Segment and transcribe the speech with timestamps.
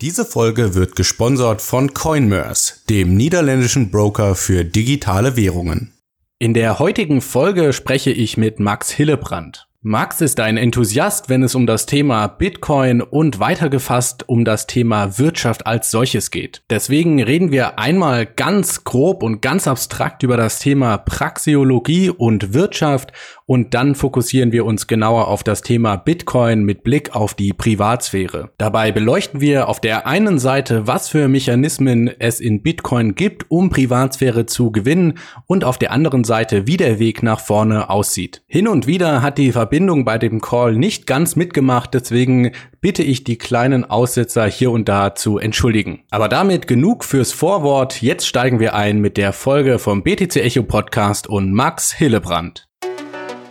[0.00, 5.92] Diese Folge wird gesponsert von Coinmerse, dem niederländischen Broker für digitale Währungen.
[6.38, 9.67] In der heutigen Folge spreche ich mit Max Hillebrand.
[9.80, 15.20] Max ist ein Enthusiast, wenn es um das Thema Bitcoin und weitergefasst um das Thema
[15.20, 16.64] Wirtschaft als solches geht.
[16.68, 23.12] Deswegen reden wir einmal ganz grob und ganz abstrakt über das Thema Praxiologie und Wirtschaft
[23.48, 28.50] und dann fokussieren wir uns genauer auf das Thema Bitcoin mit Blick auf die Privatsphäre.
[28.58, 33.70] Dabei beleuchten wir auf der einen Seite, was für Mechanismen es in Bitcoin gibt, um
[33.70, 35.14] Privatsphäre zu gewinnen
[35.46, 38.42] und auf der anderen Seite, wie der Weg nach vorne aussieht.
[38.48, 43.24] Hin und wieder hat die Verbindung bei dem Call nicht ganz mitgemacht, deswegen bitte ich
[43.24, 46.04] die kleinen Aussetzer hier und da zu entschuldigen.
[46.08, 48.00] Aber damit genug fürs Vorwort.
[48.00, 52.66] Jetzt steigen wir ein mit der Folge vom BTC Echo Podcast und Max Hillebrand.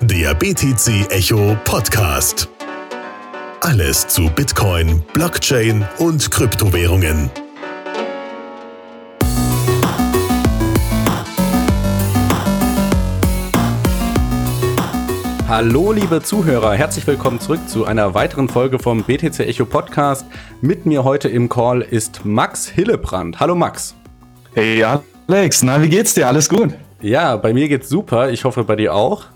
[0.02, 2.50] Der BTC Echo Podcast.
[3.62, 7.30] Alles zu Bitcoin, Blockchain und Kryptowährungen.
[15.48, 20.26] Hallo liebe Zuhörer, herzlich willkommen zurück zu einer weiteren Folge vom BTC Echo Podcast.
[20.60, 23.40] Mit mir heute im Call ist Max Hillebrand.
[23.40, 23.96] Hallo Max.
[24.56, 26.28] Hey Alex, na wie geht's dir?
[26.28, 26.74] Alles gut?
[27.02, 28.30] Ja, bei mir geht's super.
[28.30, 29.28] Ich hoffe bei dir auch.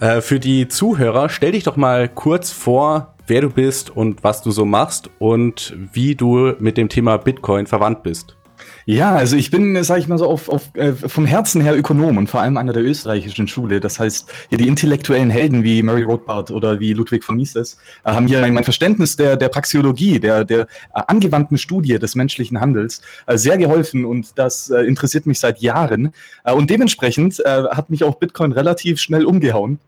[0.00, 4.42] Äh, für die Zuhörer, stell dich doch mal kurz vor, wer du bist und was
[4.42, 8.36] du so machst und wie du mit dem Thema Bitcoin verwandt bist.
[8.86, 12.18] Ja, also ich bin, sage ich mal so, auf, auf, äh, vom Herzen her Ökonom
[12.18, 13.80] und vor allem einer der österreichischen Schule.
[13.80, 18.10] Das heißt, hier die intellektuellen Helden wie Murray Rothbard oder wie Ludwig von Mises äh,
[18.10, 20.66] haben hier mein Verständnis der, der Praxiologie, der, der äh,
[21.06, 26.12] angewandten Studie des menschlichen Handels äh, sehr geholfen und das äh, interessiert mich seit Jahren.
[26.44, 29.78] Äh, und dementsprechend hat mich auch Bitcoin relativ schnell umgehauen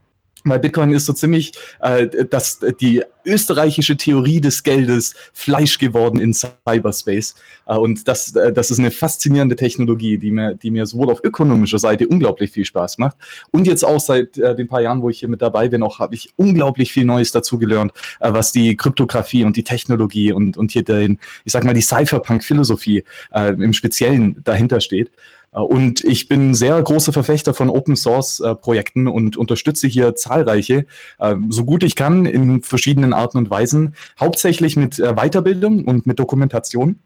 [0.49, 6.33] weil Bitcoin ist so ziemlich äh, das, die österreichische Theorie des Geldes Fleisch geworden in
[6.33, 7.35] Cyberspace.
[7.67, 11.23] Äh, und das, äh, das ist eine faszinierende Technologie, die mir, die mir sowohl auf
[11.23, 13.17] ökonomischer Seite unglaublich viel Spaß macht.
[13.51, 15.99] Und jetzt auch seit äh, den paar Jahren, wo ich hier mit dabei bin, auch
[15.99, 20.57] habe ich unglaublich viel Neues dazu gelernt, äh, was die Kryptographie und die Technologie und,
[20.57, 25.11] und hier den, ich sag mal, die Cypherpunk-Philosophie äh, im Speziellen dahinter steht.
[25.57, 30.15] Äh, und ich bin sehr großer Verfechter von Open Source äh, Projekten und unterstütze hier
[30.15, 30.87] zahlreiche,
[31.19, 36.19] äh, so gut ich kann, in verschiedenen Arten und Weisen, hauptsächlich mit Weiterbildung und mit
[36.19, 37.01] Dokumentation.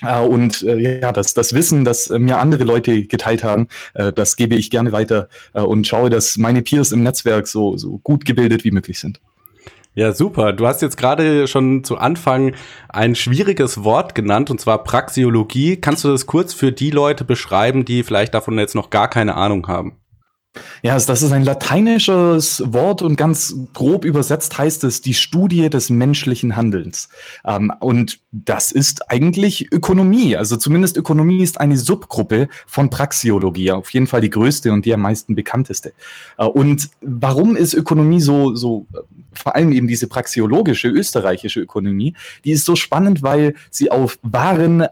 [0.00, 4.92] Und ja, das, das Wissen, das mir andere Leute geteilt haben, das gebe ich gerne
[4.92, 9.20] weiter und schaue, dass meine Peers im Netzwerk so, so gut gebildet wie möglich sind.
[9.94, 10.52] Ja, super.
[10.52, 12.54] Du hast jetzt gerade schon zu Anfang
[12.88, 15.76] ein schwieriges Wort genannt, und zwar Praxiologie.
[15.76, 19.34] Kannst du das kurz für die Leute beschreiben, die vielleicht davon jetzt noch gar keine
[19.34, 19.96] Ahnung haben?
[20.82, 25.68] Ja, also das ist ein lateinisches Wort und ganz grob übersetzt heißt es die Studie
[25.70, 27.08] des menschlichen Handelns.
[27.44, 30.36] Ähm, und das ist eigentlich Ökonomie.
[30.36, 33.72] Also zumindest Ökonomie ist eine Subgruppe von Praxiologie.
[33.72, 35.92] Auf jeden Fall die größte und die am meisten bekannteste.
[36.38, 38.98] Äh, und warum ist Ökonomie so, so, äh,
[39.32, 44.86] vor allem eben diese praxiologische österreichische Ökonomie, die ist so spannend, weil sie auf wahren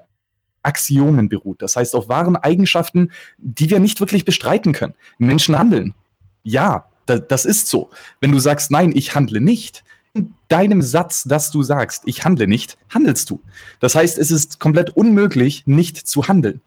[0.66, 1.62] Axiomen beruht.
[1.62, 4.94] Das heißt auf wahren Eigenschaften, die wir nicht wirklich bestreiten können.
[5.18, 5.94] Menschen handeln.
[6.42, 7.90] Ja, da, das ist so.
[8.20, 9.84] Wenn du sagst, nein, ich handle nicht,
[10.16, 13.40] in deinem Satz, dass du sagst, ich handle nicht, handelst du.
[13.80, 16.60] Das heißt, es ist komplett unmöglich, nicht zu handeln.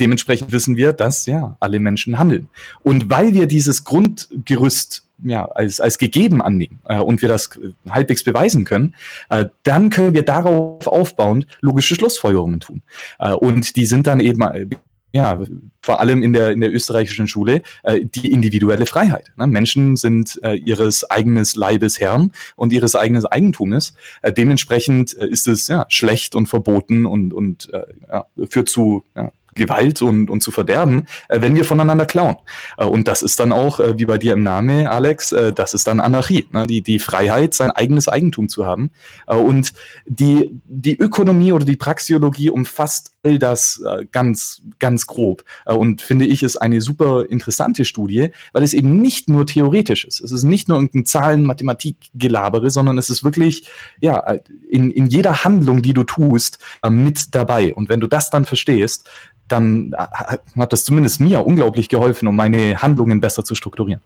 [0.00, 2.48] Dementsprechend wissen wir, dass ja alle Menschen handeln.
[2.82, 7.50] Und weil wir dieses Grundgerüst ja, als, als gegeben annehmen äh, und wir das
[7.88, 8.94] halbwegs beweisen können,
[9.30, 12.82] äh, dann können wir darauf aufbauend logische Schlussfolgerungen tun.
[13.18, 14.66] Äh, und die sind dann eben äh,
[15.14, 15.40] ja,
[15.80, 19.30] vor allem in der, in der österreichischen Schule, äh, die individuelle Freiheit.
[19.36, 19.46] Ne?
[19.46, 23.94] Menschen sind äh, ihres eigenes Leibes Herren und ihres eigenen Eigentumes.
[24.22, 29.04] Äh, dementsprechend äh, ist es ja, schlecht und verboten und, und äh, ja, führt zu
[29.14, 32.36] ja, Gewalt und, und zu verderben, äh, wenn wir voneinander klauen.
[32.76, 35.74] Äh, und das ist dann auch, äh, wie bei dir im Namen, Alex, äh, das
[35.74, 36.66] ist dann Anarchie, ne?
[36.66, 38.90] die, die Freiheit, sein eigenes Eigentum zu haben.
[39.26, 39.72] Äh, und
[40.06, 45.44] die, die Ökonomie oder die Praxiologie umfasst all das äh, ganz, ganz grob.
[45.64, 50.20] Und finde ich, ist eine super interessante Studie, weil es eben nicht nur theoretisch ist.
[50.20, 53.68] Es ist nicht nur irgendein Zahlen, Mathematik, Gelabere, sondern es ist wirklich,
[54.00, 54.20] ja,
[54.68, 56.58] in, in jeder Handlung, die du tust,
[56.88, 57.74] mit dabei.
[57.74, 59.08] Und wenn du das dann verstehst,
[59.48, 64.00] dann äh, hat das zumindest mir unglaublich geholfen, um meine Handlungen besser zu strukturieren.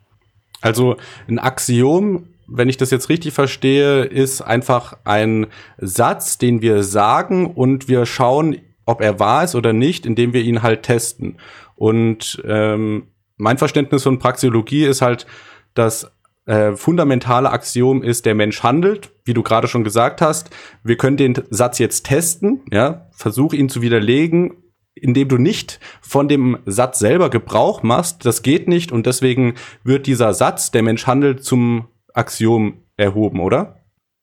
[0.60, 0.96] Also
[1.28, 5.46] ein Axiom, wenn ich das jetzt richtig verstehe, ist einfach ein
[5.78, 8.56] Satz, den wir sagen und wir schauen,
[8.86, 11.36] ob er wahr ist oder nicht, indem wir ihn halt testen.
[11.76, 15.26] Und ähm, mein Verständnis von Praxeologie ist halt,
[15.74, 16.10] dass
[16.46, 20.50] äh, fundamentale Axiom ist, der Mensch handelt, wie du gerade schon gesagt hast.
[20.82, 24.56] Wir können den Satz jetzt testen, ja, versuch ihn zu widerlegen,
[25.02, 28.24] indem du nicht von dem Satz selber Gebrauch machst.
[28.24, 29.54] Das geht nicht und deswegen
[29.84, 33.80] wird dieser Satz, der Mensch handelt, zum Axiom erhoben, oder?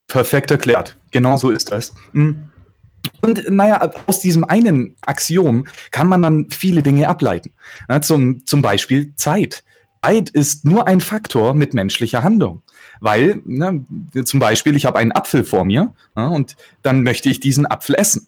[0.07, 0.97] Perfekt erklärt.
[1.11, 1.93] Genau so ist das.
[2.13, 2.49] Mhm.
[3.21, 7.53] Und naja, aus diesem einen Axiom kann man dann viele Dinge ableiten.
[7.89, 9.63] Ja, zum, zum Beispiel Zeit.
[10.03, 12.61] Zeit ist nur ein Faktor mit menschlicher Handlung.
[12.99, 13.85] Weil, ne,
[14.23, 17.95] zum Beispiel, ich habe einen Apfel vor mir ja, und dann möchte ich diesen Apfel
[17.95, 18.27] essen.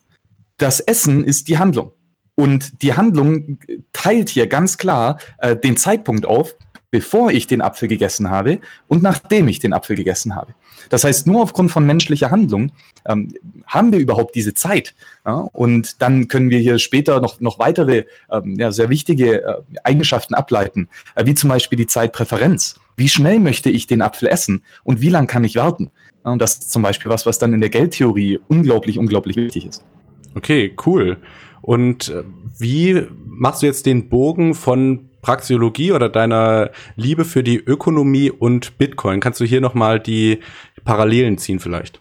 [0.57, 1.91] Das Essen ist die Handlung.
[2.39, 3.57] Und die Handlung
[3.93, 6.53] teilt hier ganz klar äh, den Zeitpunkt auf,
[6.91, 10.53] bevor ich den Apfel gegessen habe und nachdem ich den Apfel gegessen habe.
[10.89, 12.71] Das heißt, nur aufgrund von menschlicher Handlung
[13.05, 13.33] ähm,
[13.65, 14.93] haben wir überhaupt diese Zeit.
[15.25, 15.47] Ja?
[15.51, 20.35] Und dann können wir hier später noch, noch weitere ähm, ja, sehr wichtige äh, Eigenschaften
[20.35, 22.79] ableiten, äh, wie zum Beispiel die Zeitpräferenz.
[22.95, 25.89] Wie schnell möchte ich den Apfel essen und wie lange kann ich warten?
[26.23, 29.65] Ja, und das ist zum Beispiel was, was dann in der Geldtheorie unglaublich, unglaublich wichtig
[29.65, 29.83] ist.
[30.35, 31.17] Okay, cool.
[31.67, 32.23] Und äh,
[32.57, 38.77] wie machst du jetzt den Bogen von Praxeologie oder deiner Liebe für die Ökonomie und
[38.77, 39.19] Bitcoin?
[39.19, 40.39] Kannst du hier nochmal die
[40.85, 41.99] Parallelen ziehen vielleicht?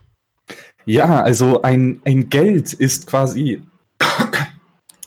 [0.84, 3.60] Ja, also ein, ein Geld ist quasi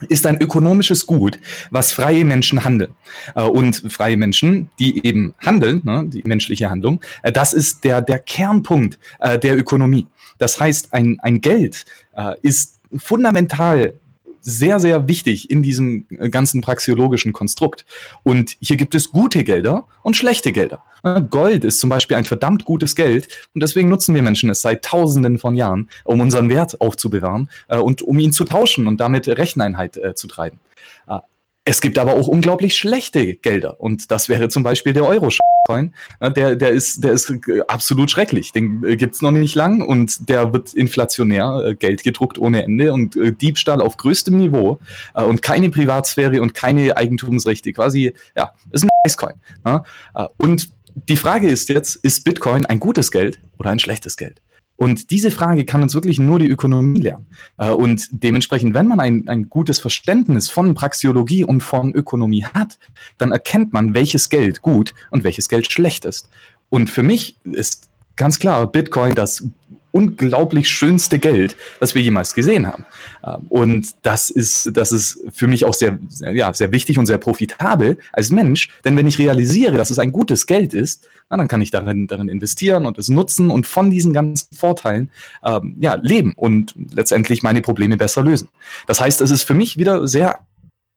[0.09, 1.39] ist ein ökonomisches Gut,
[1.71, 2.95] was freie Menschen handeln.
[3.35, 8.01] Äh, und freie Menschen, die eben handeln, ne, die menschliche Handlung, äh, das ist der,
[8.01, 10.07] der Kernpunkt der Ökonomie.
[10.37, 11.85] Das heißt, ein, ein Geld
[12.41, 13.93] ist fundamental
[14.41, 17.85] sehr, sehr wichtig in diesem äh, ganzen praxiologischen Konstrukt.
[18.23, 20.83] Und hier gibt es gute Gelder und schlechte Gelder.
[21.29, 24.83] Gold ist zum Beispiel ein verdammt gutes Geld und deswegen nutzen wir Menschen es seit
[24.83, 29.27] Tausenden von Jahren, um unseren Wert aufzubewahren äh, und um ihn zu tauschen und damit
[29.27, 30.59] Recheneinheit äh, zu treiben.
[31.65, 35.29] Es gibt aber auch unglaublich schlechte Gelder und das wäre zum Beispiel der Euro.
[35.69, 35.93] Coin.
[36.19, 37.31] Der, der, ist, der ist
[37.67, 38.51] absolut schrecklich.
[38.51, 42.91] Den äh, gibt's noch nicht lang und der wird inflationär, äh, Geld gedruckt ohne Ende
[42.91, 44.79] und äh, Diebstahl auf größtem Niveau
[45.13, 47.71] und keine Privatsphäre und keine Eigentumsrechte.
[47.73, 49.81] Quasi, ja, ist ein Coin.
[50.37, 50.71] Und
[51.07, 54.41] die Frage ist jetzt, ist Bitcoin ein gutes Geld oder ein schlechtes Geld?
[54.79, 57.27] Und diese Frage kann uns wirklich nur die Ökonomie lernen.
[57.57, 62.79] Äh, und dementsprechend, wenn man ein, ein gutes Verständnis von Praxiologie und von Ökonomie hat,
[63.17, 66.29] dann erkennt man, welches Geld gut und welches Geld schlecht ist.
[66.69, 69.43] Und für mich ist ganz klar Bitcoin das
[69.91, 72.85] unglaublich schönste Geld, das wir jemals gesehen haben.
[73.25, 75.97] Ähm, und das ist, das ist für mich auch sehr,
[76.33, 78.69] ja, sehr wichtig und sehr profitabel als Mensch.
[78.85, 82.07] Denn wenn ich realisiere, dass es ein gutes Geld ist, na, dann kann ich darin,
[82.07, 85.11] darin investieren und es nutzen und von diesen ganzen Vorteilen
[85.43, 88.49] ähm, ja, leben und letztendlich meine Probleme besser lösen.
[88.87, 90.39] Das heißt, es ist für mich wieder sehr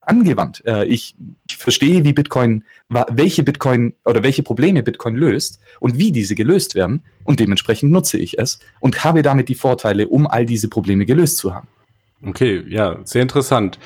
[0.03, 0.63] angewandt.
[0.67, 1.15] Äh, ich,
[1.49, 6.75] ich verstehe, wie Bitcoin, welche Bitcoin oder welche Probleme Bitcoin löst und wie diese gelöst
[6.75, 11.07] werden und dementsprechend nutze ich es und habe damit die Vorteile, um all diese Probleme
[11.07, 11.69] gelöst zu haben.
[12.25, 13.81] Okay, ja, sehr interessant.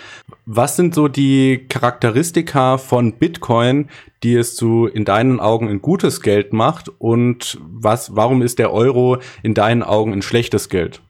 [0.44, 3.88] Was sind so die Charakteristika von Bitcoin,
[4.22, 8.72] die es zu in deinen Augen ein gutes Geld macht und was warum ist der
[8.72, 11.00] Euro in deinen Augen ein schlechtes Geld?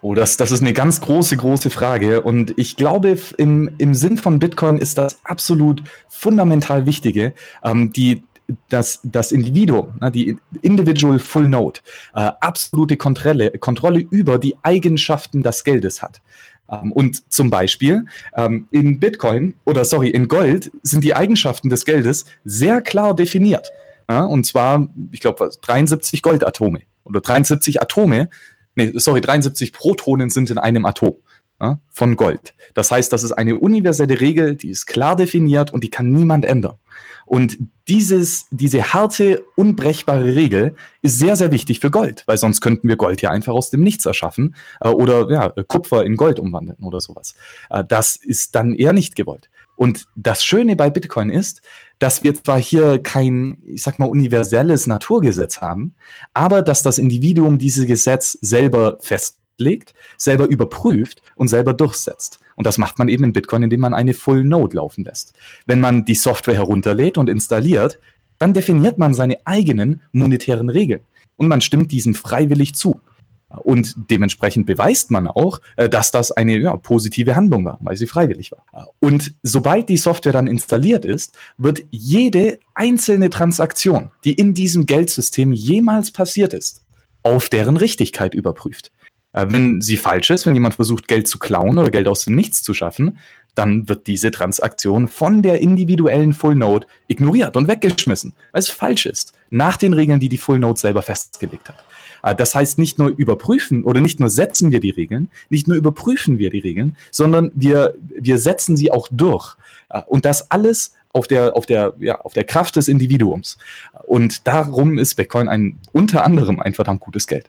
[0.00, 2.20] Oh, das, das ist eine ganz große, große Frage.
[2.20, 7.32] Und ich glaube, im, im Sinn von Bitcoin ist das absolut fundamental Wichtige,
[7.62, 8.22] ähm, die,
[8.68, 11.80] dass das Individuum, ne, die Individual Full Node,
[12.14, 16.20] äh, absolute Kontrolle, Kontrolle über die Eigenschaften des Geldes hat.
[16.70, 18.04] Ähm, und zum Beispiel
[18.36, 23.70] ähm, in Bitcoin oder sorry, in Gold sind die Eigenschaften des Geldes sehr klar definiert.
[24.08, 28.28] Ja, und zwar, ich glaube, 73 Goldatome oder 73 Atome
[28.74, 31.16] nee, sorry, 73 Protonen sind in einem Atom
[31.60, 32.54] ja, von Gold.
[32.74, 36.44] Das heißt, das ist eine universelle Regel, die ist klar definiert und die kann niemand
[36.44, 36.76] ändern.
[37.26, 42.88] Und dieses, diese harte, unbrechbare Regel ist sehr, sehr wichtig für Gold, weil sonst könnten
[42.88, 46.78] wir Gold ja einfach aus dem Nichts erschaffen äh, oder ja, Kupfer in Gold umwandeln
[46.82, 47.34] oder sowas.
[47.70, 49.48] Äh, das ist dann eher nicht gewollt.
[49.76, 51.62] Und das Schöne bei Bitcoin ist,
[51.98, 55.94] dass wir zwar hier kein, ich sag mal, universelles Naturgesetz haben,
[56.32, 62.40] aber dass das Individuum dieses Gesetz selber festlegt, selber überprüft und selber durchsetzt.
[62.56, 65.34] Und das macht man eben in Bitcoin, indem man eine Full Node laufen lässt.
[65.66, 67.98] Wenn man die Software herunterlädt und installiert,
[68.38, 71.00] dann definiert man seine eigenen monetären Regeln
[71.36, 73.00] und man stimmt diesen freiwillig zu.
[73.62, 78.06] Und dementsprechend beweist man auch, äh, dass das eine ja, positive Handlung war, weil sie
[78.06, 78.88] freiwillig war.
[79.00, 85.52] Und sobald die Software dann installiert ist, wird jede einzelne Transaktion, die in diesem Geldsystem
[85.52, 86.82] jemals passiert ist,
[87.22, 88.90] auf deren Richtigkeit überprüft.
[89.32, 92.34] Äh, wenn sie falsch ist, wenn jemand versucht, Geld zu klauen oder Geld aus dem
[92.34, 93.18] Nichts zu schaffen,
[93.54, 99.06] dann wird diese Transaktion von der individuellen Full Node ignoriert und weggeschmissen, weil es falsch
[99.06, 101.84] ist, nach den Regeln, die die Full Node selber festgelegt hat.
[102.24, 105.76] Äh, das heißt, nicht nur überprüfen oder nicht nur setzen wir die Regeln, nicht nur
[105.76, 109.56] überprüfen wir die Regeln, sondern wir, wir setzen sie auch durch.
[109.90, 113.58] Äh, und das alles auf der, auf der, ja, auf der Kraft des Individuums.
[114.06, 117.48] Und darum ist Bitcoin ein, unter anderem ein verdammt gutes Geld.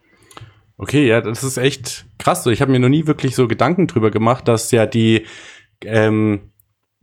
[0.77, 2.45] Okay, ja, das ist echt krass.
[2.47, 5.25] Ich habe mir noch nie wirklich so Gedanken drüber gemacht, dass ja die
[5.81, 6.51] ähm,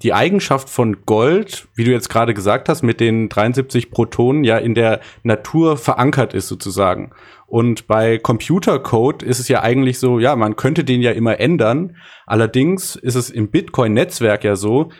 [0.02, 4.58] die Eigenschaft von Gold, wie du jetzt gerade gesagt hast, mit den 73 Protonen ja
[4.58, 7.12] in der Natur verankert ist sozusagen.
[7.46, 11.96] Und bei Computercode ist es ja eigentlich so, ja, man könnte den ja immer ändern.
[12.26, 14.90] Allerdings ist es im Bitcoin-Netzwerk ja so,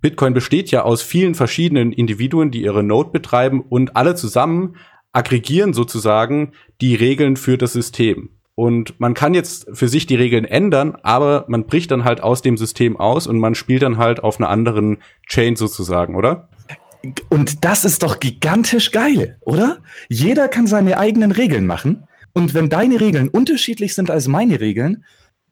[0.00, 4.76] Bitcoin besteht ja aus vielen verschiedenen Individuen, die ihre Node betreiben und alle zusammen
[5.12, 8.37] aggregieren sozusagen die Regeln für das System.
[8.58, 12.42] Und man kann jetzt für sich die Regeln ändern, aber man bricht dann halt aus
[12.42, 14.98] dem System aus und man spielt dann halt auf einer anderen
[15.28, 16.48] Chain sozusagen, oder?
[17.28, 19.78] Und das ist doch gigantisch geil, oder?
[20.08, 22.08] Jeder kann seine eigenen Regeln machen.
[22.32, 25.04] Und wenn deine Regeln unterschiedlich sind als meine Regeln,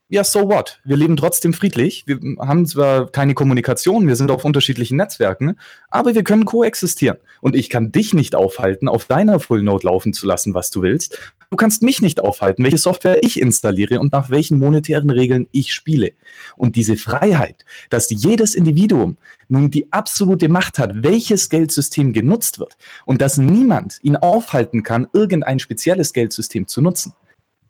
[0.09, 0.81] ja, so what?
[0.85, 2.05] Wir leben trotzdem friedlich.
[2.07, 5.59] Wir haben zwar keine Kommunikation, wir sind auf unterschiedlichen Netzwerken,
[5.91, 7.19] aber wir können koexistieren.
[7.41, 10.83] Und ich kann dich nicht aufhalten, auf deiner Full Node laufen zu lassen, was du
[10.83, 11.35] willst.
[11.51, 15.73] Du kannst mich nicht aufhalten, welche Software ich installiere und nach welchen monetären Regeln ich
[15.73, 16.13] spiele.
[16.57, 19.17] Und diese Freiheit, dass jedes Individuum
[19.49, 25.07] nun die absolute Macht hat, welches Geldsystem genutzt wird und dass niemand ihn aufhalten kann,
[25.13, 27.13] irgendein spezielles Geldsystem zu nutzen.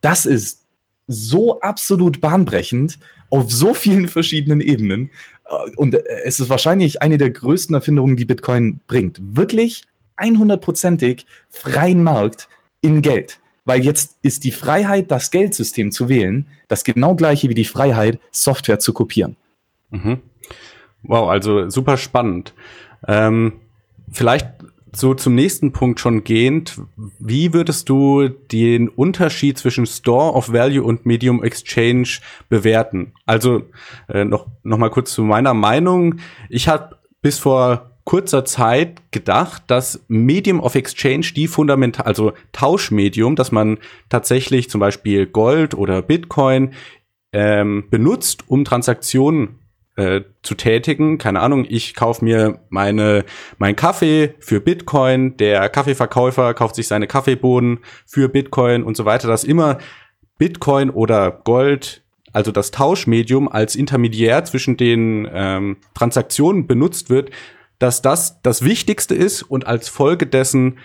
[0.01, 0.67] Das ist
[1.07, 2.99] so absolut bahnbrechend
[3.31, 5.11] auf so vielen verschiedenen Ebenen.
[5.45, 9.21] Äh, und äh, es ist wahrscheinlich eine der größten Erfindungen, die Bitcoin bringt.
[9.21, 9.85] Wirklich
[10.19, 12.49] 100%ig freien Markt
[12.81, 13.39] in Geld.
[13.67, 18.19] Weil jetzt ist die Freiheit, das Geldsystem zu wählen, das genau gleiche wie die Freiheit,
[18.31, 19.37] Software zu kopieren.
[19.91, 20.21] Mhm.
[21.03, 22.55] Wow, also super spannend.
[23.07, 23.55] Ähm,
[24.11, 24.49] vielleicht
[24.93, 26.81] so zum nächsten Punkt schon gehend,
[27.19, 32.09] wie würdest du den Unterschied zwischen Store of Value und Medium Exchange
[32.49, 33.13] bewerten?
[33.27, 33.63] Also
[34.09, 36.17] äh, noch noch mal kurz zu meiner Meinung.
[36.49, 43.35] Ich habe bis vor kurzer Zeit gedacht, dass Medium of Exchange die fundamental, also Tauschmedium,
[43.35, 46.73] dass man tatsächlich zum Beispiel Gold oder Bitcoin
[47.33, 49.59] ähm, benutzt, um Transaktionen
[49.97, 51.19] äh, zu tätigen.
[51.19, 53.25] Keine Ahnung, ich kaufe mir meine
[53.59, 59.27] mein Kaffee für Bitcoin, der Kaffeeverkäufer kauft sich seine Kaffeebohnen für Bitcoin und so weiter,
[59.27, 59.79] dass immer
[60.39, 67.31] Bitcoin oder Gold, also das Tauschmedium als Intermediär zwischen den ähm, Transaktionen benutzt wird,
[67.79, 70.79] dass das das Wichtigste ist und als Folge dessen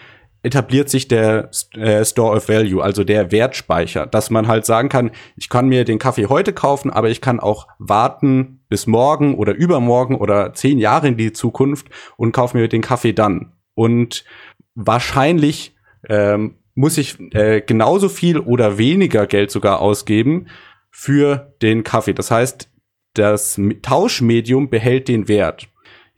[0.43, 5.12] etabliert sich der äh, Store of Value, also der Wertspeicher, dass man halt sagen kann,
[5.36, 9.53] ich kann mir den Kaffee heute kaufen, aber ich kann auch warten bis morgen oder
[9.53, 13.51] übermorgen oder zehn Jahre in die Zukunft und kaufe mir den Kaffee dann.
[13.75, 14.25] Und
[14.74, 15.75] wahrscheinlich
[16.10, 20.48] ähm, muss ich äh, genauso viel oder weniger Geld sogar ausgeben
[20.89, 22.13] für den Kaffee.
[22.13, 22.69] Das heißt,
[23.13, 25.67] das Tauschmedium behält den Wert.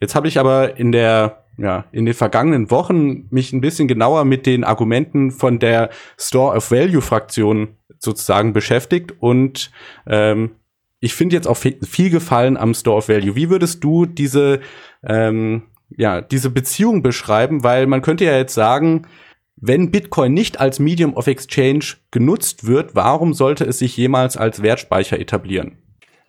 [0.03, 4.25] Jetzt habe ich aber in der ja, in den vergangenen Wochen mich ein bisschen genauer
[4.25, 9.72] mit den Argumenten von der Store of Value Fraktion sozusagen beschäftigt und
[10.05, 10.55] ähm,
[11.00, 13.38] ich finde jetzt auch viel Gefallen am Store of Value.
[13.38, 14.60] Wie würdest du diese
[15.07, 17.63] ähm, ja diese Beziehung beschreiben?
[17.63, 19.07] Weil man könnte ja jetzt sagen,
[19.55, 24.62] wenn Bitcoin nicht als Medium of Exchange genutzt wird, warum sollte es sich jemals als
[24.62, 25.77] Wertspeicher etablieren?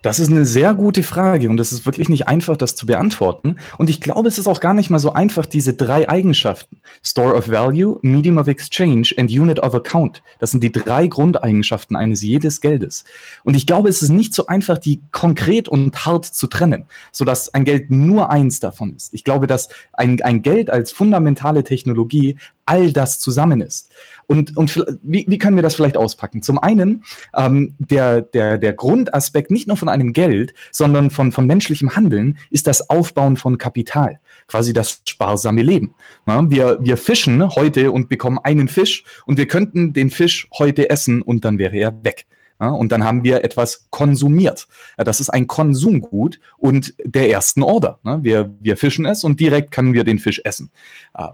[0.05, 3.57] Das ist eine sehr gute Frage und es ist wirklich nicht einfach, das zu beantworten.
[3.79, 7.35] Und ich glaube, es ist auch gar nicht mal so einfach, diese drei Eigenschaften, Store
[7.35, 12.21] of Value, Medium of Exchange and Unit of Account, das sind die drei Grundeigenschaften eines
[12.21, 13.05] jedes Geldes.
[13.45, 17.55] Und ich glaube, es ist nicht so einfach, die konkret und hart zu trennen, sodass
[17.55, 19.15] ein Geld nur eins davon ist.
[19.15, 23.91] Ich glaube, dass ein, ein Geld als fundamentale Technologie all das zusammen ist.
[24.27, 26.43] Und, und wie, wie können wir das vielleicht auspacken?
[26.43, 27.05] Zum einen
[27.37, 32.39] ähm, der, der, der Grundaspekt nicht nur von einem Geld, sondern von, von menschlichem Handeln
[32.51, 35.95] ist das Aufbauen von Kapital, quasi das sparsame Leben.
[36.27, 40.91] Ja, wir, wir fischen heute und bekommen einen Fisch und wir könnten den Fisch heute
[40.91, 42.27] essen und dann wäre er weg.
[42.61, 44.69] Ja, und dann haben wir etwas konsumiert.
[44.97, 47.99] Ja, das ist ein Konsumgut und der ersten Order.
[48.05, 48.21] Ne?
[48.23, 50.71] Wir, wir fischen es und direkt können wir den Fisch essen.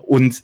[0.02, 0.42] Und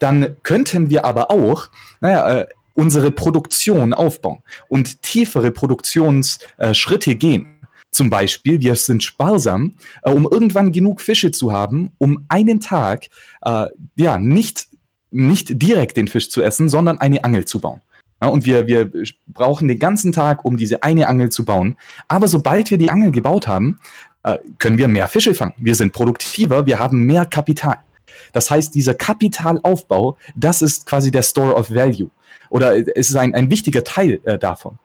[0.00, 1.68] dann könnten wir aber auch,
[2.00, 7.46] naja, äh, unsere Produktion aufbauen und tiefere Produktionsschritte äh, gehen.
[7.92, 13.06] Zum Beispiel, wir sind sparsam, äh, um irgendwann genug Fische zu haben, um einen Tag
[13.42, 13.66] äh,
[13.96, 14.68] ja nicht,
[15.10, 17.80] nicht direkt den Fisch zu essen, sondern eine Angel zu bauen.
[18.22, 18.90] Ja, und wir, wir
[19.28, 21.76] brauchen den ganzen Tag, um diese eine Angel zu bauen.
[22.06, 23.78] Aber sobald wir die Angel gebaut haben,
[24.22, 25.54] äh, können wir mehr Fische fangen.
[25.56, 27.78] Wir sind produktiver, wir haben mehr Kapital.
[28.32, 32.10] Das heißt, dieser Kapitalaufbau, das ist quasi der Store of Value.
[32.50, 34.78] Oder es ist ein, ein wichtiger Teil äh, davon.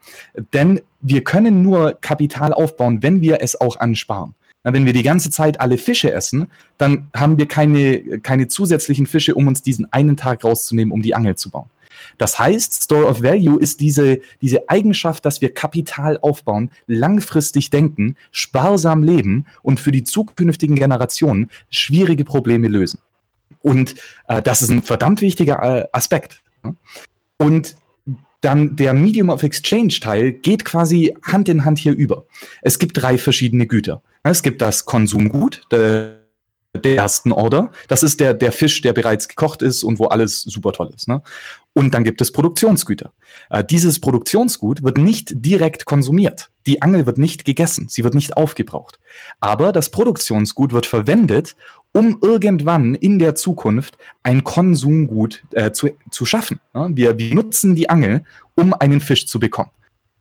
[0.54, 4.36] Denn wir können nur Kapital aufbauen, wenn wir es auch ansparen.
[4.64, 9.06] Na, wenn wir die ganze Zeit alle Fische essen, dann haben wir keine, keine zusätzlichen
[9.06, 11.70] Fische, um uns diesen einen Tag rauszunehmen, um die Angel zu bauen.
[12.18, 18.16] Das heißt, Store of Value ist diese, diese Eigenschaft, dass wir Kapital aufbauen, langfristig denken,
[18.32, 23.00] sparsam leben und für die zukünftigen Generationen schwierige Probleme lösen.
[23.66, 23.96] Und
[24.28, 26.44] äh, das ist ein verdammt wichtiger äh, Aspekt.
[27.38, 27.76] Und
[28.42, 32.26] dann der Medium of Exchange Teil geht quasi Hand in Hand hier über.
[32.62, 34.04] Es gibt drei verschiedene Güter.
[34.22, 36.20] Es gibt das Konsumgut, der,
[36.76, 37.72] der ersten Order.
[37.88, 41.08] Das ist der, der Fisch, der bereits gekocht ist und wo alles super toll ist.
[41.08, 41.24] Ne?
[41.74, 43.14] Und dann gibt es Produktionsgüter.
[43.50, 46.52] Äh, dieses Produktionsgut wird nicht direkt konsumiert.
[46.68, 49.00] Die Angel wird nicht gegessen, sie wird nicht aufgebraucht.
[49.40, 51.56] Aber das Produktionsgut wird verwendet,
[51.96, 56.60] um irgendwann in der Zukunft ein Konsumgut äh, zu, zu schaffen.
[56.74, 58.26] Wir, wir nutzen die Angel,
[58.56, 59.72] um einen Fisch zu bekommen.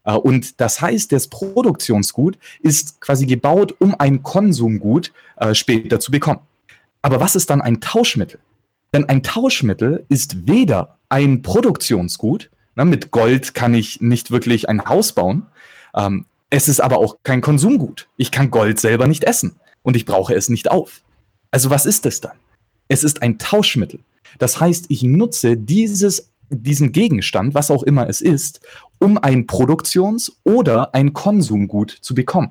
[0.05, 6.13] Äh, und das heißt, das Produktionsgut ist quasi gebaut, um ein Konsumgut äh, später zu
[6.13, 6.41] bekommen.
[7.03, 8.39] Aber was ist dann ein Tauschmittel?
[8.93, 14.85] Denn ein Tauschmittel ist weder ein Produktionsgut, ne, mit Gold kann ich nicht wirklich ein
[14.85, 15.47] Haus bauen,
[15.97, 18.07] ähm, es ist aber auch kein Konsumgut.
[18.17, 21.04] Ich kann Gold selber nicht essen und ich brauche es nicht auf.
[21.55, 22.37] Also was ist es dann?
[22.89, 24.01] Es ist ein Tauschmittel.
[24.41, 28.61] Das heißt, ich nutze dieses, diesen Gegenstand, was auch immer es ist,
[28.99, 32.51] um ein Produktions- oder ein Konsumgut zu bekommen.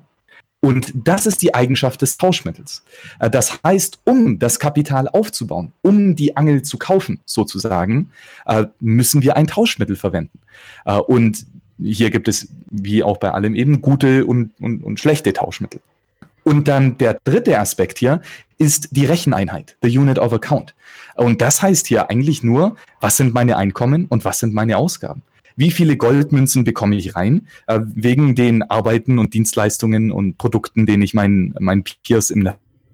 [0.62, 2.86] Und das ist die Eigenschaft des Tauschmittels.
[3.19, 8.10] Äh, das heißt, um das Kapital aufzubauen, um die Angel zu kaufen, sozusagen,
[8.45, 10.39] äh, müssen wir ein Tauschmittel verwenden.
[10.86, 11.45] Äh, und
[11.77, 15.81] hier gibt es, wie auch bei allem eben, gute und, und, und schlechte Tauschmittel.
[16.44, 18.22] Und dann der dritte Aspekt hier
[18.58, 20.76] ist die Recheneinheit, the unit of account.
[21.16, 25.24] Und das heißt hier eigentlich nur, was sind meine Einkommen und was sind meine Ausgaben
[25.56, 31.04] wie viele Goldmünzen bekomme ich rein, äh, wegen den Arbeiten und Dienstleistungen und Produkten, denen
[31.04, 32.50] ich meinen mein Peers im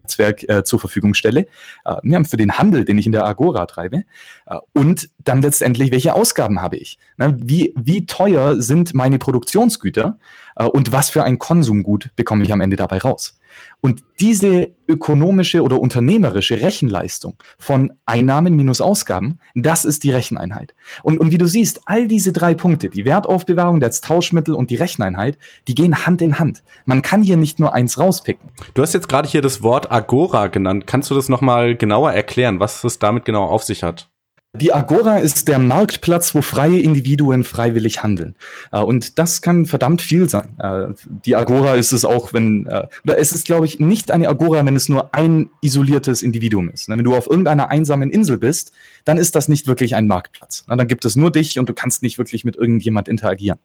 [0.09, 1.47] Netzwerk äh, zur Verfügung stelle,
[1.85, 4.03] äh, für den Handel, den ich in der Agora treibe
[4.45, 6.97] äh, und dann letztendlich, welche Ausgaben habe ich?
[7.17, 10.17] Na, wie, wie teuer sind meine Produktionsgüter
[10.55, 13.38] äh, und was für ein Konsumgut bekomme ich am Ende dabei raus?
[13.81, 20.73] Und diese ökonomische oder unternehmerische Rechenleistung von Einnahmen minus Ausgaben, das ist die Recheneinheit.
[21.03, 24.75] Und, und wie du siehst, all diese drei Punkte, die Wertaufbewahrung, das Tauschmittel und die
[24.75, 26.63] Recheneinheit, die gehen Hand in Hand.
[26.85, 28.49] Man kann hier nicht nur eins rauspicken.
[28.73, 30.87] Du hast jetzt gerade hier das Wort Agora genannt.
[30.87, 34.09] Kannst du das nochmal genauer erklären, was es damit genau auf sich hat?
[34.55, 38.35] Die Agora ist der Marktplatz, wo freie Individuen freiwillig handeln.
[38.71, 40.57] Äh, und das kann verdammt viel sein.
[40.57, 40.87] Äh,
[41.23, 44.65] die Agora ist es auch, wenn, äh, oder es ist, glaube ich, nicht eine Agora,
[44.65, 46.89] wenn es nur ein isoliertes Individuum ist.
[46.89, 48.71] Wenn du auf irgendeiner einsamen Insel bist,
[49.05, 50.65] dann ist das nicht wirklich ein Marktplatz.
[50.67, 53.59] Dann gibt es nur dich und du kannst nicht wirklich mit irgendjemand interagieren.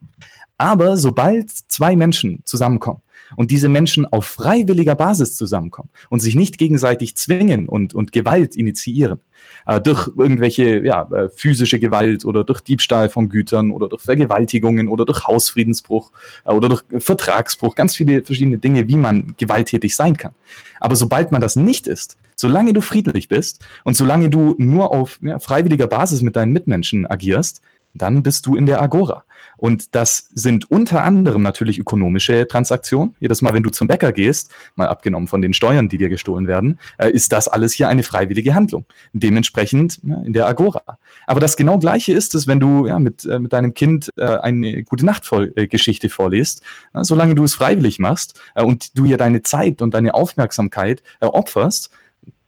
[0.58, 3.00] Aber sobald zwei Menschen zusammenkommen,
[3.36, 8.56] und diese Menschen auf freiwilliger Basis zusammenkommen und sich nicht gegenseitig zwingen und, und Gewalt
[8.56, 9.20] initiieren,
[9.66, 14.88] äh, durch irgendwelche ja, äh, physische Gewalt oder durch Diebstahl von Gütern oder durch Vergewaltigungen
[14.88, 16.12] oder durch Hausfriedensbruch
[16.44, 20.32] äh, oder durch Vertragsbruch, ganz viele verschiedene Dinge, wie man gewalttätig sein kann.
[20.80, 25.18] Aber sobald man das nicht ist, solange du friedlich bist und solange du nur auf
[25.22, 27.62] ja, freiwilliger Basis mit deinen Mitmenschen agierst,
[27.94, 29.24] dann bist du in der Agora.
[29.64, 33.14] Und das sind unter anderem natürlich ökonomische Transaktionen.
[33.18, 36.46] Jedes Mal, wenn du zum Bäcker gehst, mal abgenommen von den Steuern, die dir gestohlen
[36.46, 38.84] werden, äh, ist das alles hier eine freiwillige Handlung.
[39.14, 40.98] Dementsprechend ja, in der Agora.
[41.26, 44.26] Aber das genau Gleiche ist es, wenn du ja, mit, äh, mit deinem Kind äh,
[44.26, 46.60] eine gute Nachtgeschichte vorliest.
[47.00, 51.88] solange du es freiwillig machst und du ihr deine Zeit und deine Aufmerksamkeit opferst,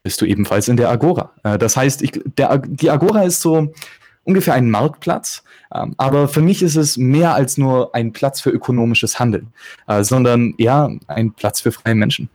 [0.02, 1.32] bist du ebenfalls in der Agora.
[1.58, 3.72] das heißt, ich, der, die Agora ist so
[4.26, 5.42] ungefähr ein Marktplatz.
[5.74, 9.52] Ähm, aber für mich ist es mehr als nur ein Platz für ökonomisches Handeln,
[9.86, 12.28] äh, sondern eher ein Platz für freie Menschen.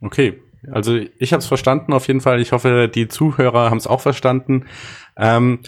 [0.00, 2.40] Okay, also ich habe es verstanden auf jeden Fall.
[2.40, 4.66] Ich hoffe, die Zuhörer haben es auch verstanden.
[5.16, 5.60] Ähm,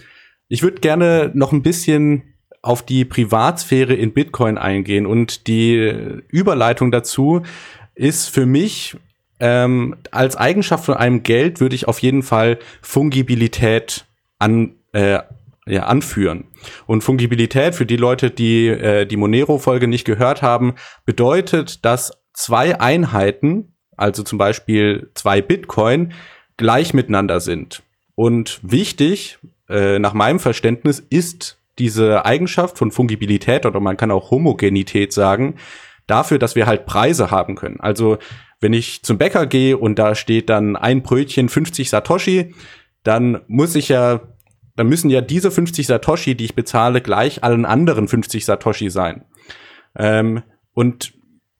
[0.47, 2.23] ich würde gerne noch ein bisschen
[2.61, 7.41] auf die Privatsphäre in Bitcoin eingehen und die Überleitung dazu
[7.95, 8.97] ist für mich
[9.39, 14.05] ähm, als Eigenschaft von einem Geld würde ich auf jeden Fall Fungibilität
[14.37, 15.19] an, äh,
[15.67, 16.45] ja, anführen.
[16.87, 22.79] Und Fungibilität für die Leute, die äh, die Monero-Folge nicht gehört haben, bedeutet, dass zwei
[22.79, 26.13] Einheiten, also zum Beispiel zwei Bitcoin,
[26.57, 27.83] gleich miteinander sind.
[28.15, 34.31] Und wichtig, äh, nach meinem Verständnis, ist diese Eigenschaft von Fungibilität oder man kann auch
[34.31, 35.55] Homogenität sagen,
[36.07, 37.79] dafür, dass wir halt Preise haben können.
[37.79, 38.17] Also
[38.59, 42.53] wenn ich zum Bäcker gehe und da steht dann ein Brötchen 50 Satoshi,
[43.03, 44.21] dann muss ich ja,
[44.81, 49.25] dann müssen ja diese 50 Satoshi, die ich bezahle, gleich allen anderen 50 Satoshi sein.
[49.95, 50.41] Ähm,
[50.73, 51.13] und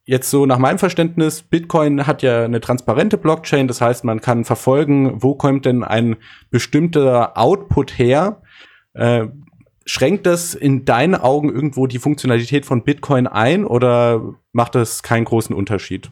[0.04, 4.44] jetzt so nach meinem Verständnis, Bitcoin hat ja eine transparente Blockchain, das heißt, man kann
[4.44, 6.16] verfolgen, wo kommt denn ein
[6.50, 8.42] bestimmter Output her.
[8.94, 9.28] Äh,
[9.86, 15.26] schränkt das in deinen Augen irgendwo die Funktionalität von Bitcoin ein oder macht das keinen
[15.26, 16.10] großen Unterschied?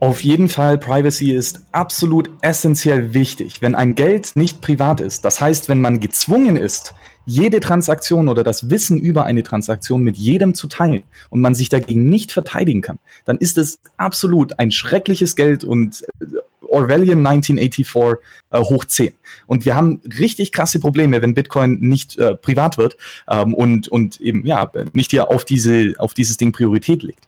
[0.00, 3.60] Auf jeden Fall, Privacy ist absolut essentiell wichtig.
[3.62, 6.94] Wenn ein Geld nicht privat ist, das heißt, wenn man gezwungen ist,
[7.26, 11.68] jede Transaktion oder das Wissen über eine Transaktion mit jedem zu teilen und man sich
[11.68, 16.26] dagegen nicht verteidigen kann, dann ist es absolut ein schreckliches Geld und äh,
[16.68, 19.12] Orwellian 1984 äh, hoch 10.
[19.46, 22.96] Und wir haben richtig krasse Probleme, wenn Bitcoin nicht äh, privat wird
[23.28, 27.26] ähm, und, und eben ja nicht hier auf, diese, auf dieses Ding Priorität legt.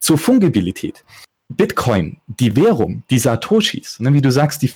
[0.00, 1.02] Zur Fungibilität.
[1.50, 4.70] Bitcoin, die Währung, die Satoshis, ne, wie du sagst, die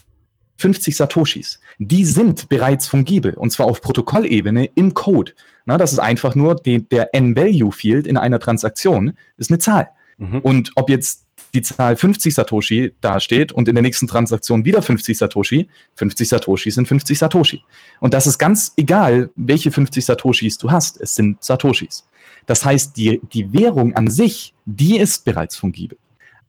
[0.57, 5.33] 50 Satoshis, die sind bereits fungibel und zwar auf Protokollebene im Code.
[5.67, 9.89] Na, das ist einfach nur die, der N-Value-Field in einer Transaktion, ist eine Zahl.
[10.19, 10.41] Mhm.
[10.41, 15.17] Und ob jetzt die Zahl 50 Satoshi dasteht und in der nächsten Transaktion wieder 50
[15.17, 17.63] Satoshi, 50 Satoshi sind 50 Satoshi.
[18.01, 22.07] Und das ist ganz egal, welche 50 Satoshis du hast, es sind Satoshis.
[22.47, 25.97] Das heißt, die, die Währung an sich, die ist bereits fungibel.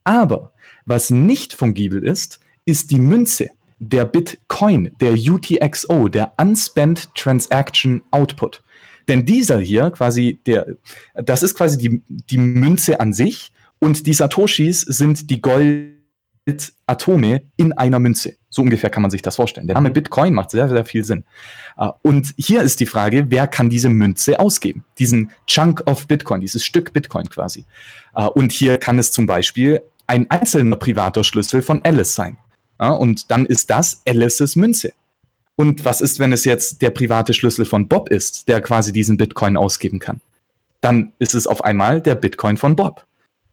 [0.05, 0.53] Aber
[0.85, 8.63] was nicht fungibel ist, ist die Münze der Bitcoin, der UTXO, der Unspent Transaction Output.
[9.07, 10.77] Denn dieser hier quasi, der,
[11.13, 15.83] das ist quasi die, die Münze an sich und die Satoshis sind die Goldatome
[17.57, 18.37] in einer Münze.
[18.49, 19.67] So ungefähr kann man sich das vorstellen.
[19.67, 19.93] Der Name mhm.
[19.93, 21.25] Bitcoin macht sehr, sehr viel Sinn.
[21.77, 24.85] Äh, und hier ist die Frage, wer kann diese Münze ausgeben?
[24.97, 27.65] Diesen Chunk of Bitcoin, dieses Stück Bitcoin quasi.
[28.15, 32.37] Äh, und hier kann es zum Beispiel ein einzelner privater Schlüssel von Alice sein.
[32.79, 34.93] Ja, und dann ist das Alices Münze.
[35.55, 39.17] Und was ist, wenn es jetzt der private Schlüssel von Bob ist, der quasi diesen
[39.17, 40.19] Bitcoin ausgeben kann?
[40.81, 43.05] Dann ist es auf einmal der Bitcoin von Bob.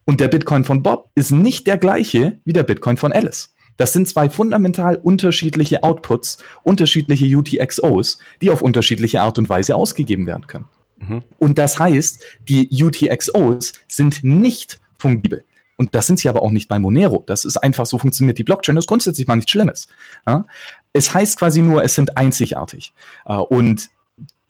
[0.05, 3.53] Und der Bitcoin von Bob ist nicht der gleiche wie der Bitcoin von Alice.
[3.77, 10.27] Das sind zwei fundamental unterschiedliche Outputs, unterschiedliche UTXOs, die auf unterschiedliche Art und Weise ausgegeben
[10.27, 10.65] werden können.
[10.97, 11.23] Mhm.
[11.39, 15.43] Und das heißt, die UTXOs sind nicht fungibel.
[15.83, 17.25] Und das sind sie aber auch nicht bei Monero.
[17.27, 18.75] Das ist einfach so funktioniert die Blockchain.
[18.75, 19.89] Das ist grundsätzlich mal nichts Schlimmes.
[20.25, 20.45] Ja?
[20.93, 22.93] Es heißt quasi nur, es sind einzigartig.
[23.25, 23.89] Äh, und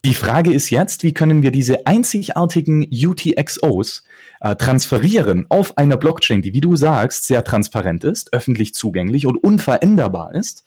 [0.04, 4.04] die Frage ist jetzt, wie können wir diese einzigartigen UTXOs
[4.42, 9.36] äh, transferieren auf einer Blockchain, die, wie du sagst, sehr transparent ist, öffentlich zugänglich und
[9.36, 10.64] unveränderbar ist.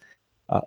[0.49, 0.59] Äh,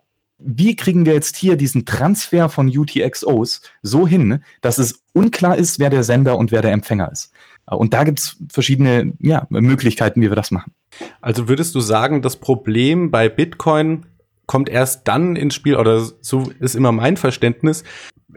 [0.42, 5.78] wie kriegen wir jetzt hier diesen Transfer von UTXOs so hin, dass es unklar ist,
[5.78, 7.32] wer der Sender und wer der Empfänger ist?
[7.66, 10.72] Und da gibt es verschiedene ja, Möglichkeiten, wie wir das machen.
[11.20, 14.06] Also würdest du sagen, das Problem bei Bitcoin
[14.46, 17.84] kommt erst dann ins Spiel, oder so ist immer mein Verständnis,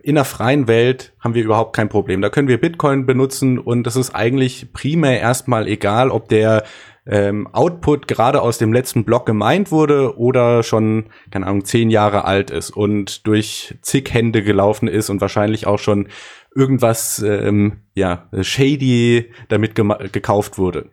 [0.04, 2.22] in der freien Welt haben wir überhaupt kein Problem.
[2.22, 6.63] Da können wir Bitcoin benutzen und es ist eigentlich primär erstmal egal, ob der
[7.06, 12.26] ähm, Output gerade aus dem letzten Block gemeint wurde oder schon, keine Ahnung, zehn Jahre
[12.26, 16.08] alt ist und durch zig Hände gelaufen ist und wahrscheinlich auch schon
[16.56, 20.89] irgendwas ähm, ja shady damit gekauft wurde.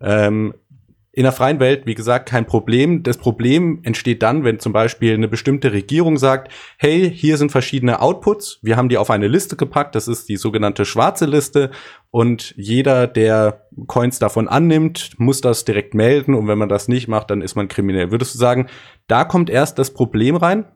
[0.00, 0.54] Ähm,
[1.12, 3.02] in der freien Welt, wie gesagt, kein Problem.
[3.02, 8.00] Das Problem entsteht dann, wenn zum Beispiel eine bestimmte Regierung sagt, hey, hier sind verschiedene
[8.00, 11.70] Outputs, wir haben die auf eine Liste gepackt, das ist die sogenannte schwarze Liste
[12.10, 17.08] und jeder, der Coins davon annimmt, muss das direkt melden und wenn man das nicht
[17.08, 18.12] macht, dann ist man kriminell.
[18.12, 18.68] Würdest du sagen,
[19.08, 20.66] da kommt erst das Problem rein?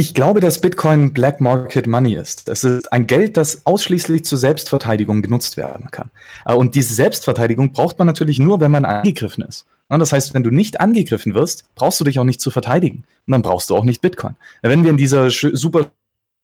[0.00, 2.46] Ich glaube, dass Bitcoin Black Market Money ist.
[2.46, 6.12] Das ist ein Geld, das ausschließlich zur Selbstverteidigung genutzt werden kann.
[6.46, 9.66] Äh, und diese Selbstverteidigung braucht man natürlich nur, wenn man angegriffen ist.
[9.88, 12.98] Das heißt, wenn du nicht angegriffen wirst, brauchst du dich auch nicht zu verteidigen.
[13.26, 14.36] Und dann brauchst du auch nicht Bitcoin.
[14.62, 15.90] Wenn wir in dieser super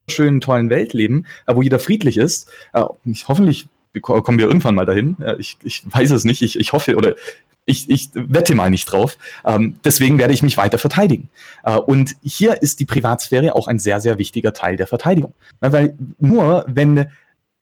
[0.08, 2.82] schönen, tollen Welt leben, äh, wo jeder friedlich ist, äh,
[3.28, 3.68] hoffentlich
[4.00, 5.16] kommen wir irgendwann mal dahin.
[5.38, 6.42] Ich, ich weiß es nicht.
[6.42, 7.14] Ich, ich hoffe, oder
[7.66, 9.16] ich, ich wette mal nicht drauf.
[9.44, 11.28] Ähm, deswegen werde ich mich weiter verteidigen.
[11.62, 15.34] Äh, und hier ist die Privatsphäre auch ein sehr, sehr wichtiger Teil der Verteidigung.
[15.60, 17.06] Weil nur wenn,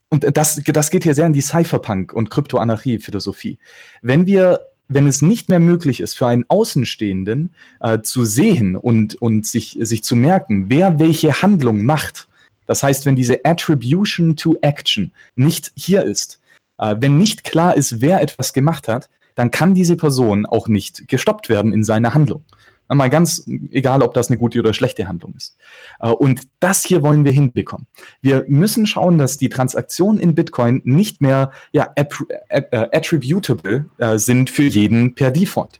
[0.09, 3.59] und das, das geht hier sehr in die Cypherpunk- und Kryptoanarchie-Philosophie.
[4.03, 4.61] Wenn wir
[4.95, 9.79] wenn es nicht mehr möglich ist, für einen Außenstehenden äh, zu sehen und, und sich,
[9.81, 12.29] sich zu merken, wer welche Handlung macht,
[12.73, 16.41] das heißt, wenn diese Attribution to Action nicht hier ist,
[16.79, 21.07] äh, wenn nicht klar ist, wer etwas gemacht hat, dann kann diese Person auch nicht
[21.07, 22.47] gestoppt werden in seiner Handlung.
[22.89, 25.59] Mal ganz egal, ob das eine gute oder schlechte Handlung ist.
[26.01, 27.87] Äh, und das hier wollen wir hinbekommen.
[28.23, 34.49] Wir müssen schauen, dass die Transaktionen in Bitcoin nicht mehr ja, äh, attributable äh, sind
[34.49, 35.79] für jeden per Default.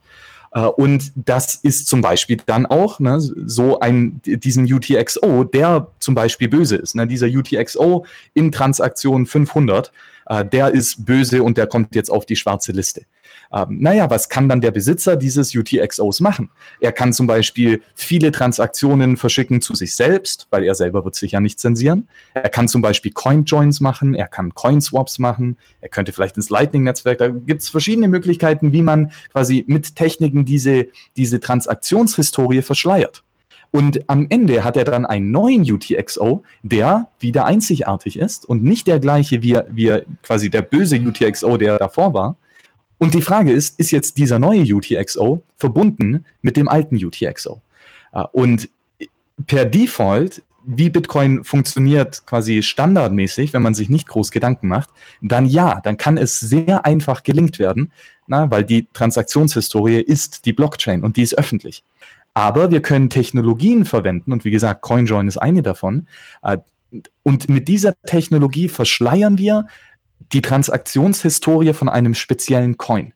[0.53, 6.15] Äh, und das ist zum Beispiel dann auch ne, so ein, diesen UTXO, der zum
[6.15, 6.95] Beispiel böse ist.
[6.95, 7.07] Ne?
[7.07, 9.93] Dieser UTXO in Transaktion 500,
[10.27, 13.03] äh, der ist böse und der kommt jetzt auf die schwarze Liste.
[13.55, 16.51] Ähm, naja, was kann dann der Besitzer dieses UTXOs machen?
[16.81, 21.33] Er kann zum Beispiel viele Transaktionen verschicken zu sich selbst, weil er selber wird sich
[21.33, 22.09] ja nicht zensieren.
[22.35, 27.19] Er kann zum Beispiel Coin-Joins machen, er kann Coin-Swaps machen, er könnte vielleicht ins Lightning-Netzwerk,
[27.19, 30.87] da gibt es verschiedene Möglichkeiten, wie man quasi mit Techniken diese,
[31.17, 33.23] diese Transaktionshistorie verschleiert.
[33.71, 38.87] Und am Ende hat er dann einen neuen UTXO, der wieder einzigartig ist und nicht
[38.87, 42.37] der gleiche wie, wie quasi der böse UTXO, der davor war,
[43.03, 47.61] und die Frage ist, ist jetzt dieser neue UTXO verbunden mit dem alten UTXO?
[48.13, 48.69] Äh, und
[49.49, 54.89] per Default, wie Bitcoin funktioniert quasi standardmäßig, wenn man sich nicht groß Gedanken macht,
[55.21, 57.91] dann ja, dann kann es sehr einfach gelingt werden,
[58.29, 61.83] na, weil die Transaktionshistorie ist die Blockchain und die ist öffentlich.
[62.35, 66.07] Aber wir können Technologien verwenden und wie gesagt, CoinJoin ist eine davon.
[66.45, 66.59] Äh,
[67.25, 69.67] und mit dieser Technologie verschleiern wir
[70.33, 73.13] die Transaktionshistorie von einem speziellen Coin.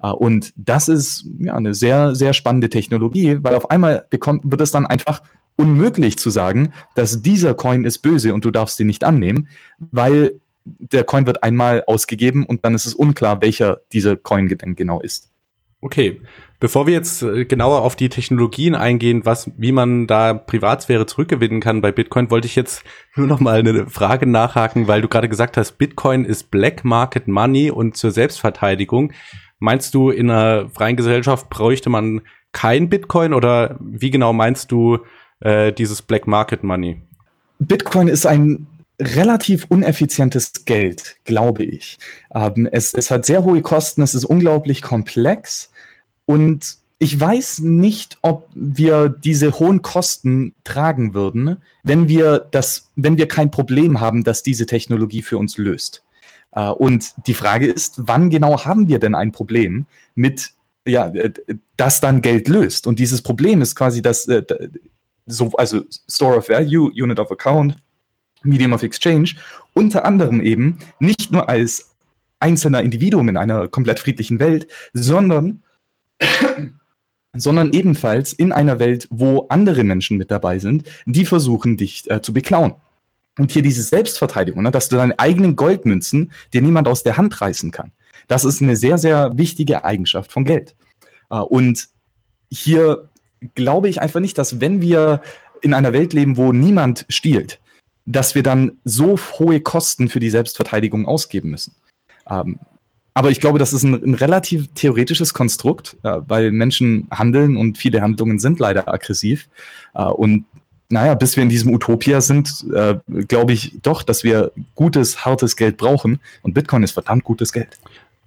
[0.00, 4.60] Uh, und das ist ja eine sehr, sehr spannende Technologie, weil auf einmal bekommt, wird
[4.60, 5.22] es dann einfach
[5.56, 10.40] unmöglich zu sagen, dass dieser Coin ist böse und du darfst ihn nicht annehmen, weil
[10.64, 15.30] der Coin wird einmal ausgegeben und dann ist es unklar, welcher dieser Coin genau ist.
[15.80, 16.20] Okay,
[16.58, 21.60] bevor wir jetzt äh, genauer auf die Technologien eingehen, was, wie man da Privatsphäre zurückgewinnen
[21.60, 22.82] kann bei Bitcoin, wollte ich jetzt
[23.14, 27.28] nur noch mal eine Frage nachhaken, weil du gerade gesagt hast, Bitcoin ist Black Market
[27.28, 29.12] Money und zur Selbstverteidigung.
[29.60, 34.98] Meinst du, in einer freien Gesellschaft bräuchte man kein Bitcoin oder wie genau meinst du
[35.40, 37.02] äh, dieses Black Market Money?
[37.60, 38.66] Bitcoin ist ein
[39.00, 41.98] relativ uneffizientes Geld, glaube ich.
[42.34, 45.70] Ähm, es, es hat sehr hohe Kosten, es ist unglaublich komplex
[46.26, 53.16] und ich weiß nicht, ob wir diese hohen Kosten tragen würden, wenn wir das, wenn
[53.16, 56.02] wir kein Problem haben, dass diese Technologie für uns löst.
[56.52, 60.50] Äh, und die Frage ist, wann genau haben wir denn ein Problem mit,
[60.86, 61.32] ja, äh,
[61.76, 62.88] das dann Geld löst?
[62.88, 64.42] Und dieses Problem ist quasi das, äh,
[65.26, 67.76] so, also Store of Value, Unit of Account,
[68.42, 69.34] Medium of Exchange,
[69.74, 71.94] unter anderem eben nicht nur als
[72.40, 75.62] einzelner Individuum in einer komplett friedlichen Welt, sondern,
[77.34, 82.22] sondern ebenfalls in einer Welt, wo andere Menschen mit dabei sind, die versuchen, dich äh,
[82.22, 82.74] zu beklauen.
[83.38, 87.40] Und hier diese Selbstverteidigung, ne, dass du deine eigenen Goldmünzen dir niemand aus der Hand
[87.40, 87.92] reißen kann.
[88.26, 90.74] Das ist eine sehr, sehr wichtige Eigenschaft von Geld.
[91.30, 91.88] Äh, und
[92.50, 93.08] hier
[93.54, 95.22] glaube ich einfach nicht, dass wenn wir
[95.62, 97.60] in einer Welt leben, wo niemand stiehlt,
[98.08, 101.74] dass wir dann so hohe Kosten für die Selbstverteidigung ausgeben müssen.
[102.28, 102.58] Ähm,
[103.12, 107.76] aber ich glaube, das ist ein, ein relativ theoretisches Konstrukt, äh, weil Menschen handeln und
[107.76, 109.48] viele Handlungen sind leider aggressiv.
[109.94, 110.46] Äh, und
[110.88, 115.56] naja, bis wir in diesem Utopia sind, äh, glaube ich doch, dass wir gutes, hartes
[115.56, 116.20] Geld brauchen.
[116.42, 117.78] Und Bitcoin ist verdammt gutes Geld.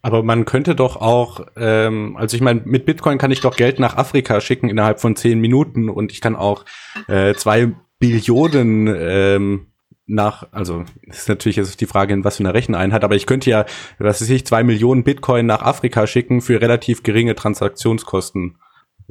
[0.03, 3.79] Aber man könnte doch auch, ähm, also ich meine, mit Bitcoin kann ich doch Geld
[3.79, 6.65] nach Afrika schicken innerhalb von zehn Minuten und ich kann auch
[7.07, 9.67] äh, zwei Billionen ähm,
[10.07, 13.49] nach, also ist natürlich jetzt die Frage, in was für eine Recheneinheit, aber ich könnte
[13.49, 13.65] ja,
[13.99, 18.57] was weiß ich, zwei Millionen Bitcoin nach Afrika schicken für relativ geringe Transaktionskosten.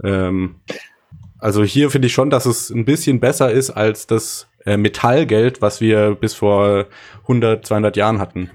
[0.04, 0.56] Ähm,
[1.38, 5.62] also hier finde ich schon, dass es ein bisschen besser ist als das äh, Metallgeld,
[5.62, 6.86] was wir bis vor
[7.22, 8.50] 100, 200 Jahren hatten.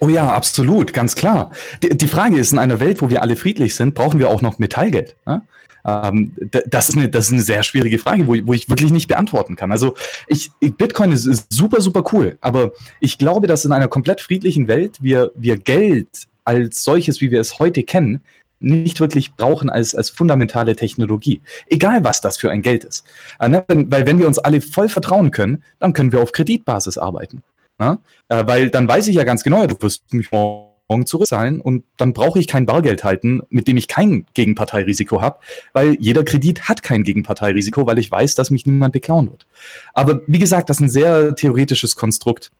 [0.00, 1.50] Oh ja, absolut, ganz klar.
[1.82, 4.42] Die, die Frage ist, in einer Welt, wo wir alle friedlich sind, brauchen wir auch
[4.42, 5.16] noch Metallgeld.
[5.26, 5.42] Ne?
[5.84, 6.32] Ähm,
[6.66, 9.56] das, ist eine, das ist eine sehr schwierige Frage, wo, wo ich wirklich nicht beantworten
[9.56, 9.72] kann.
[9.72, 9.94] Also
[10.26, 14.68] ich, Bitcoin ist, ist super, super cool, aber ich glaube, dass in einer komplett friedlichen
[14.68, 16.08] Welt wir, wir Geld
[16.44, 18.22] als solches, wie wir es heute kennen,
[18.60, 21.40] nicht wirklich brauchen als, als fundamentale Technologie.
[21.68, 23.04] Egal, was das für ein Geld ist.
[23.38, 23.64] Äh, ne?
[23.68, 27.42] Weil wenn wir uns alle voll vertrauen können, dann können wir auf Kreditbasis arbeiten.
[27.78, 27.98] Ne?
[28.28, 30.67] Äh, weil dann weiß ich ja ganz genau, du wirst mich morgen
[31.06, 35.38] zurückzahlen und dann brauche ich kein Bargeld halten, mit dem ich kein Gegenparteirisiko habe,
[35.72, 39.46] weil jeder Kredit hat kein Gegenparteirisiko, weil ich weiß, dass mich niemand beklauen wird.
[39.94, 42.50] Aber wie gesagt, das ist ein sehr theoretisches Konstrukt.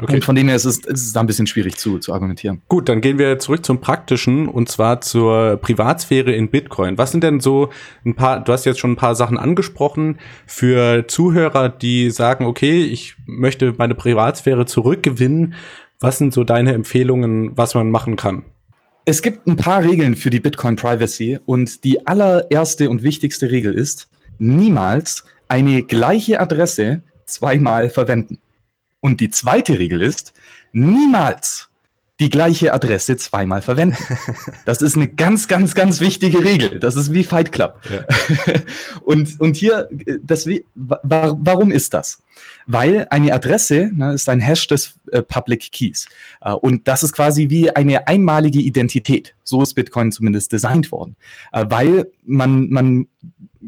[0.00, 0.14] Okay.
[0.14, 2.62] Und von dem her ist es, ist es da ein bisschen schwierig zu, zu argumentieren.
[2.68, 6.98] Gut, dann gehen wir zurück zum Praktischen und zwar zur Privatsphäre in Bitcoin.
[6.98, 7.70] Was sind denn so
[8.04, 12.84] ein paar, du hast jetzt schon ein paar Sachen angesprochen, für Zuhörer, die sagen, okay,
[12.84, 15.54] ich möchte meine Privatsphäre zurückgewinnen.
[16.00, 18.44] Was sind so deine Empfehlungen, was man machen kann?
[19.04, 23.74] Es gibt ein paar Regeln für die Bitcoin Privacy und die allererste und wichtigste Regel
[23.74, 24.08] ist,
[24.38, 28.38] niemals eine gleiche Adresse zweimal verwenden.
[29.00, 30.34] Und die zweite Regel ist,
[30.72, 31.68] niemals
[32.20, 33.96] die gleiche Adresse zweimal verwenden.
[34.64, 36.78] Das ist eine ganz, ganz, ganz wichtige Regel.
[36.78, 37.80] Das ist wie Fight Club.
[37.90, 38.04] Ja.
[39.02, 39.88] Und, und hier,
[40.22, 42.22] das, warum ist das?
[42.70, 46.06] Weil eine Adresse ne, ist ein Hash des äh, Public Keys.
[46.42, 49.34] Äh, und das ist quasi wie eine einmalige Identität.
[49.42, 51.16] So ist Bitcoin zumindest designt worden.
[51.52, 53.08] Äh, weil man, man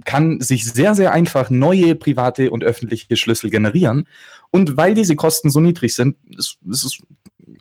[0.04, 4.06] kann sich sehr, sehr einfach neue private und öffentliche Schlüssel generieren.
[4.50, 6.98] Und weil diese Kosten so niedrig sind, ist, ist es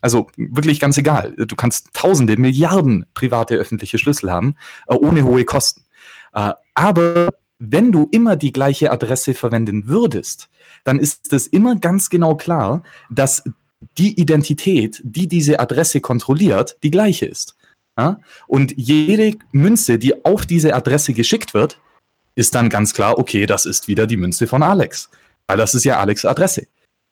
[0.02, 1.36] also wirklich ganz egal.
[1.38, 4.56] Du kannst tausende, Milliarden private öffentliche Schlüssel haben,
[4.88, 5.86] äh, ohne hohe Kosten.
[6.34, 10.50] Äh, aber wenn du immer die gleiche Adresse verwenden würdest,
[10.86, 13.44] dann ist es immer ganz genau klar, dass
[13.98, 17.56] die Identität, die diese Adresse kontrolliert, die gleiche ist.
[17.98, 18.20] Ja?
[18.48, 21.80] Und jede Münze, die auf diese Adresse geschickt wird,
[22.36, 25.10] ist dann ganz klar, okay, das ist wieder die Münze von Alex,
[25.48, 26.68] weil das ist ja Alex Adresse.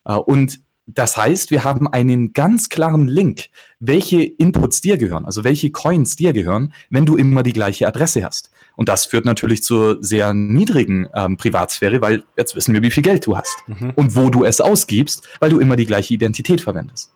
[0.06, 5.44] Äh, und das heißt, wir haben einen ganz klaren Link, welche Inputs dir gehören, also
[5.44, 8.50] welche Coins dir gehören, wenn du immer die gleiche Adresse hast.
[8.78, 13.04] Und das führt natürlich zur sehr niedrigen ähm, Privatsphäre, weil jetzt wissen wir, wie viel
[13.04, 13.92] Geld du hast mhm.
[13.96, 17.12] und wo du es ausgibst, weil du immer die gleiche Identität verwendest.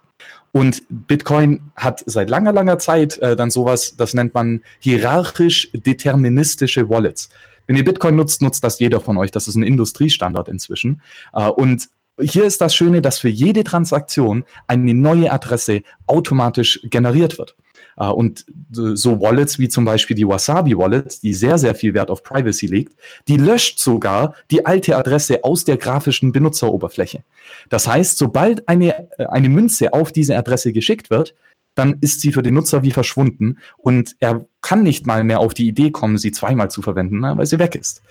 [0.51, 6.89] Und Bitcoin hat seit langer, langer Zeit äh, dann sowas, das nennt man hierarchisch deterministische
[6.89, 7.29] Wallets.
[7.67, 9.31] Wenn ihr Bitcoin nutzt, nutzt das jeder von euch.
[9.31, 11.01] Das ist ein Industriestandard inzwischen.
[11.31, 11.87] Äh, und
[12.21, 17.55] hier ist das Schöne, dass für jede Transaktion eine neue Adresse automatisch generiert wird.
[17.97, 22.09] Äh, und so Wallets wie zum Beispiel die Wasabi Wallet, die sehr, sehr viel Wert
[22.09, 22.95] auf Privacy legt,
[23.27, 27.23] die löscht sogar die alte Adresse aus der grafischen Benutzeroberfläche.
[27.69, 31.35] Das heißt, sobald eine, äh, eine Münze auf diese Adresse geschickt wird,
[31.75, 35.53] dann ist sie für den Nutzer wie verschwunden und er kann nicht mal mehr auf
[35.53, 38.01] die Idee kommen, sie zweimal zu verwenden, ne, weil sie weg ist.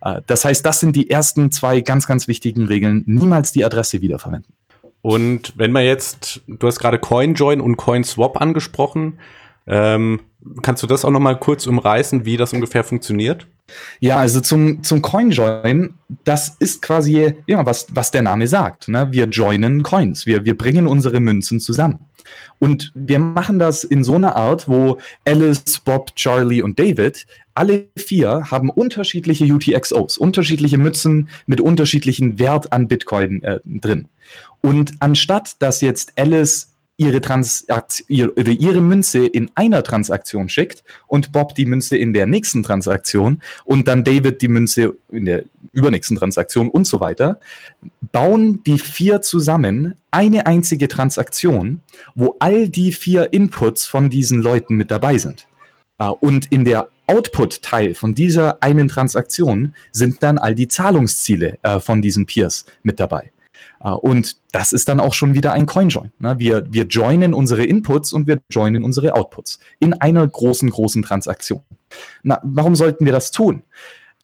[0.00, 3.04] Äh, das heißt, das sind die ersten zwei ganz, ganz wichtigen Regeln.
[3.06, 4.54] Niemals die Adresse wiederverwenden.
[5.02, 9.18] Und wenn man jetzt, du hast gerade CoinJoin und CoinSwap angesprochen,
[9.66, 10.20] ähm,
[10.62, 13.46] kannst du das auch noch mal kurz umreißen, wie das ungefähr funktioniert?
[14.00, 18.88] Ja, also zum, zum Coinjoin, das ist quasi, ja, was, was der Name sagt.
[18.88, 19.08] Ne?
[19.12, 22.00] Wir joinen Coins, wir, wir bringen unsere Münzen zusammen.
[22.58, 27.88] Und wir machen das in so einer Art, wo Alice, Bob, Charlie und David, alle
[27.96, 34.08] vier haben unterschiedliche UTXOs, unterschiedliche Mützen mit unterschiedlichen Wert an Bitcoin äh, drin.
[34.62, 36.69] Und anstatt dass jetzt Alice
[37.00, 42.26] ihre, Transaktion, ihre, ihre Münze in einer Transaktion schickt und Bob die Münze in der
[42.26, 47.40] nächsten Transaktion und dann David die Münze in der übernächsten Transaktion und so weiter,
[48.12, 51.80] bauen die vier zusammen eine einzige Transaktion,
[52.14, 55.46] wo all die vier Inputs von diesen Leuten mit dabei sind.
[55.98, 61.80] Äh, und in der Output-Teil von dieser einen Transaktion sind dann all die Zahlungsziele äh,
[61.80, 63.32] von diesen Peers mit dabei.
[63.82, 66.12] Uh, und das ist dann auch schon wieder ein Coinjoin.
[66.18, 66.38] Ne?
[66.38, 71.62] Wir, wir joinen unsere Inputs und wir joinen unsere Outputs in einer großen, großen Transaktion.
[72.22, 73.62] Na, warum sollten wir das tun?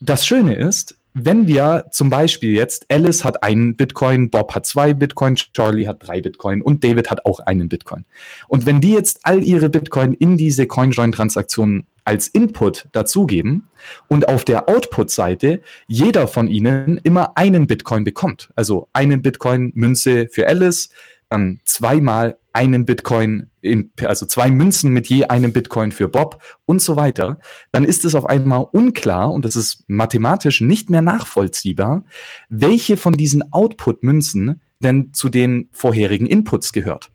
[0.00, 4.92] Das Schöne ist, wenn wir zum Beispiel jetzt, Alice hat einen Bitcoin, Bob hat zwei
[4.92, 8.04] Bitcoin, Charlie hat drei Bitcoin und David hat auch einen Bitcoin.
[8.48, 13.66] Und wenn die jetzt all ihre Bitcoin in diese CoinJoin-Transaktionen als Input dazugeben
[14.08, 18.50] und auf der Output-Seite jeder von ihnen immer einen Bitcoin bekommt.
[18.54, 20.90] Also einen Bitcoin Münze für Alice,
[21.28, 26.80] dann zweimal einen Bitcoin, in, also zwei Münzen mit je einem Bitcoin für Bob und
[26.80, 27.38] so weiter,
[27.72, 32.04] dann ist es auf einmal unklar und es ist mathematisch nicht mehr nachvollziehbar,
[32.48, 37.10] welche von diesen Output-Münzen denn zu den vorherigen Inputs gehört.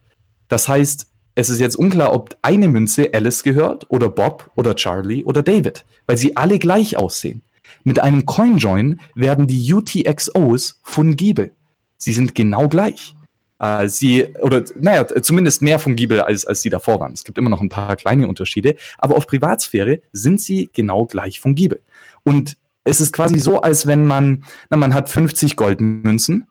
[0.48, 5.24] Das heißt, es ist jetzt unklar, ob eine Münze Alice gehört oder Bob oder Charlie
[5.24, 7.42] oder David, weil sie alle gleich aussehen.
[7.84, 11.54] Mit einem CoinJoin werden die UTXOs fungibel.
[11.98, 13.16] Sie sind genau gleich.
[13.62, 17.14] Äh, sie, oder naja, zumindest mehr fungibel als, als sie davor waren.
[17.14, 21.40] Es gibt immer noch ein paar kleine Unterschiede, aber auf Privatsphäre sind sie genau gleich
[21.40, 21.80] fungibel.
[22.24, 26.48] Und es ist quasi so, als wenn man, na, man hat 50 Goldmünzen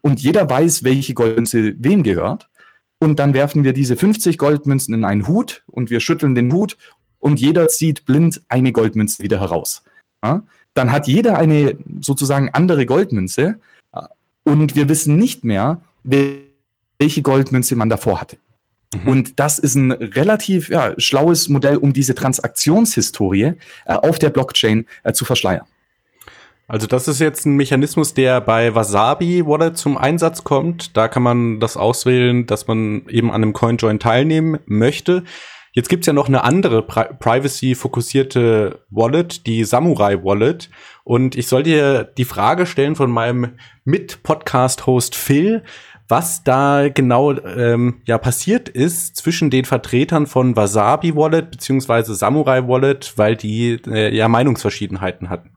[0.00, 2.48] und jeder weiß, welche Goldmünze wem gehört
[3.00, 6.76] und dann werfen wir diese 50 Goldmünzen in einen Hut und wir schütteln den Hut
[7.18, 9.82] und jeder zieht blind eine Goldmünze wieder heraus.
[10.22, 10.44] Ja?
[10.74, 13.58] Dann hat jeder eine sozusagen andere Goldmünze
[14.44, 18.38] und wir wissen nicht mehr, welche Goldmünze man davor hatte.
[18.94, 19.08] Mhm.
[19.08, 23.54] Und das ist ein relativ ja, schlaues Modell, um diese Transaktionshistorie
[23.84, 25.66] äh, auf der Blockchain äh, zu verschleiern.
[26.68, 30.96] Also das ist jetzt ein Mechanismus, der bei Wasabi Wallet zum Einsatz kommt.
[30.96, 35.22] Da kann man das auswählen, dass man eben an einem CoinJoin teilnehmen möchte.
[35.74, 40.70] Jetzt gibt's ja noch eine andere Pri Privacy-fokussierte Wallet, die Samurai Wallet.
[41.04, 45.62] Und ich soll dir die Frage stellen von meinem Mit-Podcast-Host Phil,
[46.08, 52.66] was da genau ähm, ja passiert ist zwischen den Vertretern von Wasabi Wallet beziehungsweise Samurai
[52.66, 55.50] Wallet, weil die äh, ja Meinungsverschiedenheiten hatten.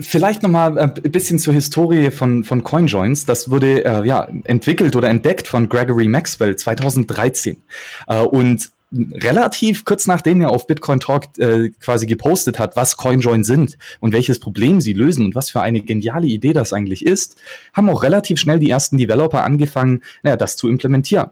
[0.00, 3.26] Vielleicht noch mal ein bisschen zur Historie von, von CoinJoins.
[3.26, 7.62] Das wurde äh, ja, entwickelt oder entdeckt von Gregory Maxwell 2013.
[8.08, 13.44] Äh, und relativ kurz nachdem er auf Bitcoin Talk äh, quasi gepostet hat, was CoinJoin
[13.44, 17.36] sind und welches Problem sie lösen und was für eine geniale Idee das eigentlich ist,
[17.72, 21.30] haben auch relativ schnell die ersten Developer angefangen, naja, das zu implementieren.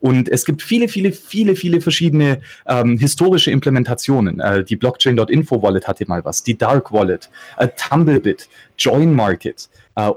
[0.00, 4.38] Und es gibt viele, viele, viele, viele verschiedene ähm, historische Implementationen.
[4.38, 8.48] Äh, die Blockchain.info Wallet hatte mal was, die Dark Wallet, äh, Tumblebit,
[8.78, 9.68] Join Market.
[9.96, 10.12] Äh,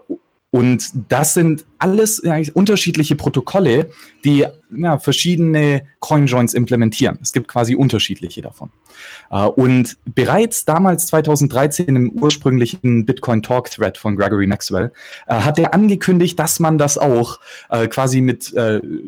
[0.51, 3.89] und das sind alles ja, unterschiedliche Protokolle,
[4.25, 4.45] die
[4.75, 7.17] ja, verschiedene CoinJoins implementieren.
[7.21, 8.69] Es gibt quasi unterschiedliche davon.
[9.31, 14.91] Uh, und bereits damals 2013 im ursprünglichen Bitcoin Talk Thread von Gregory Maxwell
[15.29, 17.39] uh, hat er angekündigt, dass man das auch
[17.73, 18.53] uh, quasi mit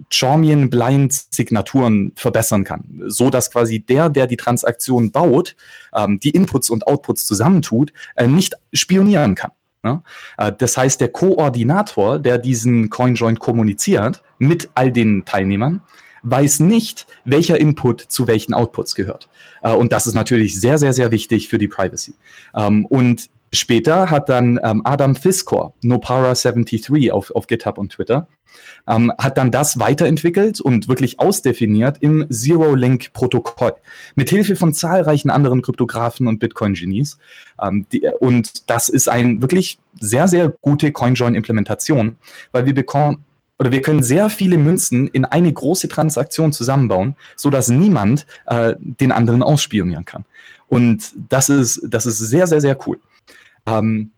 [0.09, 5.55] Charmian Blind Signaturen verbessern kann, so dass quasi der, der die Transaktion baut,
[5.93, 7.91] ähm, die Inputs und Outputs zusammentut,
[8.25, 9.51] nicht spionieren kann.
[9.83, 10.01] Ne?
[10.37, 15.81] Äh, das heißt, der Koordinator, der diesen CoinJoin kommuniziert mit all den Teilnehmern,
[16.23, 19.29] weiß nicht, welcher Input zu welchen Outputs gehört.
[19.61, 22.15] Äh, und das ist natürlich sehr, sehr, sehr wichtig für die Privacy.
[22.55, 28.27] Ähm, und später hat dann ähm, Adam Fiskor, Nopara73 auf, auf GitHub und Twitter,
[28.87, 33.75] ähm, hat dann das weiterentwickelt und wirklich ausdefiniert im Zero-Link-Protokoll.
[34.15, 37.17] Mithilfe von zahlreichen anderen Kryptografen und Bitcoin-Genies.
[37.61, 37.85] Ähm,
[38.19, 42.17] und das ist eine wirklich sehr, sehr gute CoinJoin-Implementation,
[42.51, 43.23] weil wir bekommen
[43.59, 48.73] oder wir können sehr viele Münzen in eine große Transaktion zusammenbauen, so dass niemand äh,
[48.79, 50.25] den anderen ausspionieren kann.
[50.67, 52.99] Und das ist, das ist sehr, sehr, sehr cool.
[53.65, 54.11] Ähm,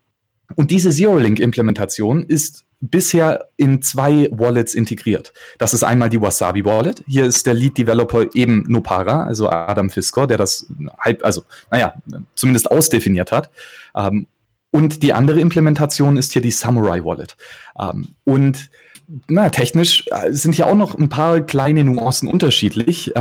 [0.56, 5.34] und diese Zero-Link-Implementation ist bisher in zwei Wallets integriert.
[5.58, 7.04] Das ist einmal die Wasabi Wallet.
[7.08, 10.68] Hier ist der Lead Developer eben Nopara, also Adam Fiskor, der das
[11.00, 11.96] halb, also, naja,
[12.36, 13.50] zumindest ausdefiniert hat.
[13.96, 14.28] Ähm,
[14.72, 17.38] und die andere Implementation ist hier die Samurai Wallet.
[17.80, 18.70] Ähm, und
[19.28, 23.14] na, technisch äh, sind hier auch noch ein paar kleine Nuancen unterschiedlich.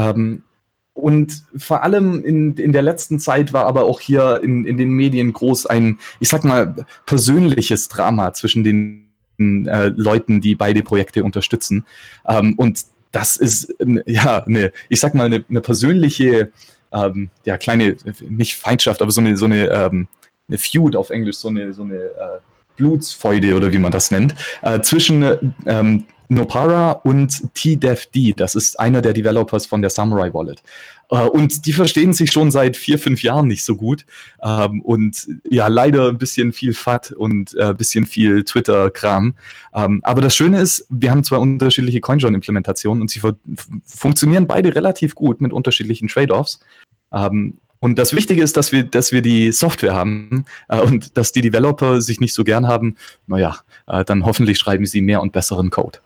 [0.97, 4.77] Ähm, und vor allem in, in der letzten Zeit war aber auch hier in, in
[4.77, 10.83] den Medien groß ein, ich sag mal, persönliches Drama zwischen den äh, Leuten, die beide
[10.83, 11.85] Projekte unterstützen.
[12.27, 13.75] Ähm, und das ist
[14.07, 16.51] ja eine, ich sag mal, eine, eine persönliche,
[16.93, 17.97] ähm, ja, kleine,
[18.29, 20.09] nicht Feindschaft, aber so eine, so eine, ähm,
[20.49, 22.41] eine Feud auf Englisch, so eine, so eine äh,
[22.77, 28.35] Blutsfeude oder wie man das nennt, äh, zwischen ähm, Nopara und TDEFD.
[28.37, 30.63] Das ist einer der Developers von der Samurai Wallet.
[31.11, 34.05] Äh, und die verstehen sich schon seit vier, fünf Jahren nicht so gut.
[34.43, 39.35] Ähm, und ja, leider ein bisschen viel FAT und ein äh, bisschen viel Twitter-Kram.
[39.75, 43.21] Ähm, aber das Schöne ist, wir haben zwei unterschiedliche CoinJoin-Implementationen und sie
[43.85, 46.61] funktionieren beide relativ gut mit unterschiedlichen Trade-offs.
[47.13, 51.33] Ähm, und das Wichtige ist, dass wir, dass wir die Software haben äh, und dass
[51.33, 52.97] die Developer sich nicht so gern haben.
[53.27, 53.59] Naja,
[54.07, 55.99] dann hoffentlich schreiben sie mehr und besseren Code.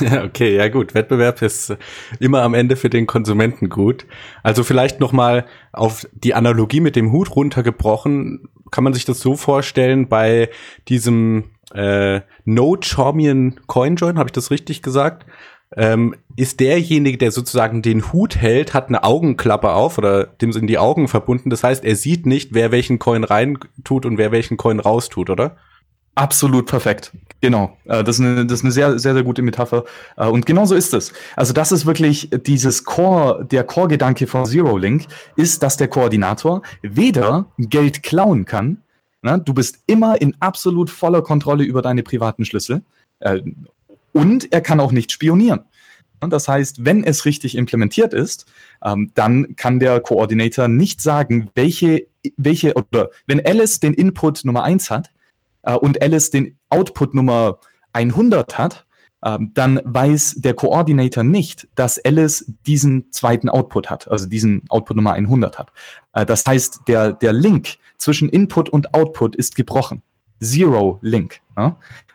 [0.00, 0.94] Okay, ja gut.
[0.94, 1.76] Wettbewerb ist
[2.20, 4.06] immer am Ende für den Konsumenten gut.
[4.42, 8.48] Also vielleicht noch mal auf die Analogie mit dem Hut runtergebrochen.
[8.70, 10.48] Kann man sich das so vorstellen bei
[10.88, 15.26] diesem äh, No Charmian Coinjoin, habe ich das richtig gesagt?
[15.74, 20.66] Ähm, ist derjenige, der sozusagen den Hut hält, hat eine Augenklappe auf oder dem sind
[20.66, 21.50] die Augen verbunden.
[21.50, 25.08] Das heißt, er sieht nicht, wer welchen Coin rein tut und wer welchen Coin raus
[25.08, 25.56] tut, oder?
[26.14, 27.12] Absolut perfekt.
[27.40, 27.76] Genau.
[27.84, 29.84] Äh, das ist eine, das ist eine sehr, sehr, sehr gute Metapher.
[30.16, 31.12] Äh, und genau so ist es.
[31.36, 35.06] Also das ist wirklich dieses Core, der Core-Gedanke von Zero Link
[35.36, 38.82] ist, dass der Koordinator weder Geld klauen kann,
[39.22, 39.40] ne?
[39.42, 42.82] du bist immer in absolut voller Kontrolle über deine privaten Schlüssel,
[43.20, 43.40] äh,
[44.12, 45.60] und er kann auch nicht spionieren.
[46.20, 48.46] Das heißt, wenn es richtig implementiert ist,
[48.84, 52.06] ähm, dann kann der Koordinator nicht sagen, welche,
[52.36, 55.10] welche, oder wenn Alice den Input Nummer eins hat,
[55.62, 57.58] äh, und Alice den Output Nummer
[57.92, 58.86] 100 hat,
[59.22, 64.96] äh, dann weiß der Koordinator nicht, dass Alice diesen zweiten Output hat, also diesen Output
[64.96, 65.72] Nummer 100 hat.
[66.12, 70.02] Äh, das heißt, der, der Link zwischen Input und Output ist gebrochen.
[70.40, 71.40] Zero Link.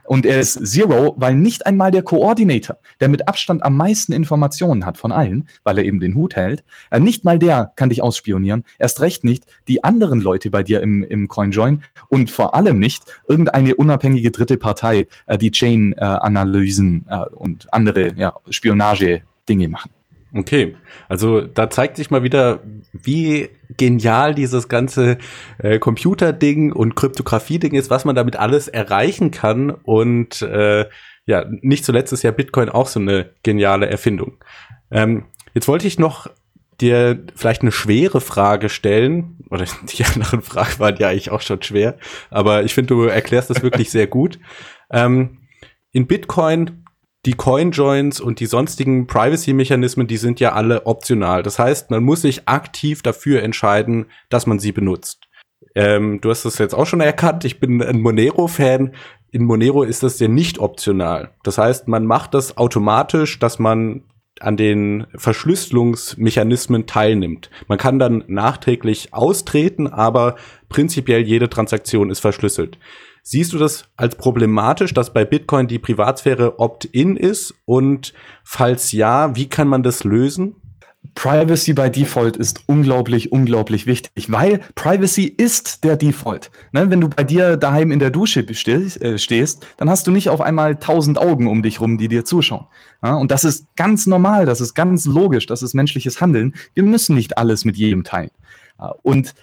[0.07, 4.85] Und er ist Zero, weil nicht einmal der Koordinator, der mit Abstand am meisten Informationen
[4.85, 8.01] hat von allen, weil er eben den Hut hält, äh, nicht mal der kann dich
[8.01, 8.63] ausspionieren.
[8.79, 13.03] Erst recht nicht die anderen Leute bei dir im, im CoinJoin und vor allem nicht
[13.27, 19.96] irgendeine unabhängige dritte Partei, äh, die Chain-Analysen äh, und andere ja, Spionage-Dinge machen.
[20.33, 20.75] Okay,
[21.07, 22.61] also da zeigt sich mal wieder,
[22.91, 25.17] wie genial dieses ganze
[25.59, 30.85] äh, Computer-Ding und Kryptographie-Ding ist, was man damit alles erreichen kann und äh,
[31.25, 34.37] ja, nicht zuletzt ist ja Bitcoin auch so eine geniale Erfindung.
[34.91, 36.29] Ähm, jetzt wollte ich noch
[36.79, 39.65] dir vielleicht eine schwere Frage stellen, oder
[39.97, 41.97] die anderen Fragen waren ja eigentlich auch schon schwer,
[42.29, 44.39] aber ich finde, du erklärst das wirklich sehr gut.
[44.91, 45.39] Ähm,
[45.91, 46.85] in Bitcoin,
[47.27, 51.43] die Coinjoins und die sonstigen Privacy-Mechanismen, die sind ja alle optional.
[51.43, 55.27] Das heißt, man muss sich aktiv dafür entscheiden, dass man sie benutzt.
[55.75, 58.93] Ähm, du hast das jetzt auch schon erkannt, ich bin ein Monero-Fan.
[59.31, 61.31] In Monero ist das ja nicht optional.
[61.43, 64.03] Das heißt, man macht das automatisch, dass man
[64.39, 67.49] an den Verschlüsselungsmechanismen teilnimmt.
[67.67, 70.37] Man kann dann nachträglich austreten, aber
[70.69, 72.77] prinzipiell jede Transaktion ist verschlüsselt.
[73.29, 77.53] Siehst du das als problematisch, dass bei Bitcoin die Privatsphäre opt-in ist?
[77.65, 78.13] Und
[78.45, 80.55] falls ja, wie kann man das lösen?
[81.13, 86.51] Privacy by Default ist unglaublich, unglaublich wichtig, weil Privacy ist der Default.
[86.71, 90.11] Ne, wenn du bei dir daheim in der Dusche stehst, äh, stehst, dann hast du
[90.11, 92.67] nicht auf einmal tausend Augen um dich rum, die dir zuschauen.
[93.03, 96.55] Ja, und das ist ganz normal, das ist ganz logisch, das ist menschliches Handeln.
[96.75, 98.31] Wir müssen nicht alles mit jedem teilen.
[99.01, 99.33] Und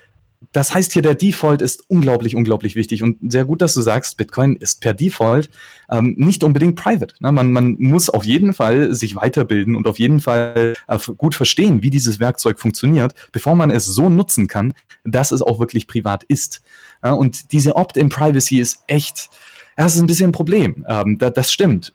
[0.52, 4.16] das heißt hier, der Default ist unglaublich, unglaublich wichtig und sehr gut, dass du sagst,
[4.16, 5.50] Bitcoin ist per Default
[5.90, 7.14] ähm, nicht unbedingt private.
[7.20, 7.32] Ne?
[7.32, 11.82] Man, man muss auf jeden Fall sich weiterbilden und auf jeden Fall äh, gut verstehen,
[11.82, 14.74] wie dieses Werkzeug funktioniert, bevor man es so nutzen kann,
[15.04, 16.62] dass es auch wirklich privat ist.
[17.02, 19.30] Ja, und diese Opt-in-Privacy ist echt,
[19.76, 20.84] das ist ein bisschen ein Problem.
[20.88, 21.94] Ähm, da, das stimmt.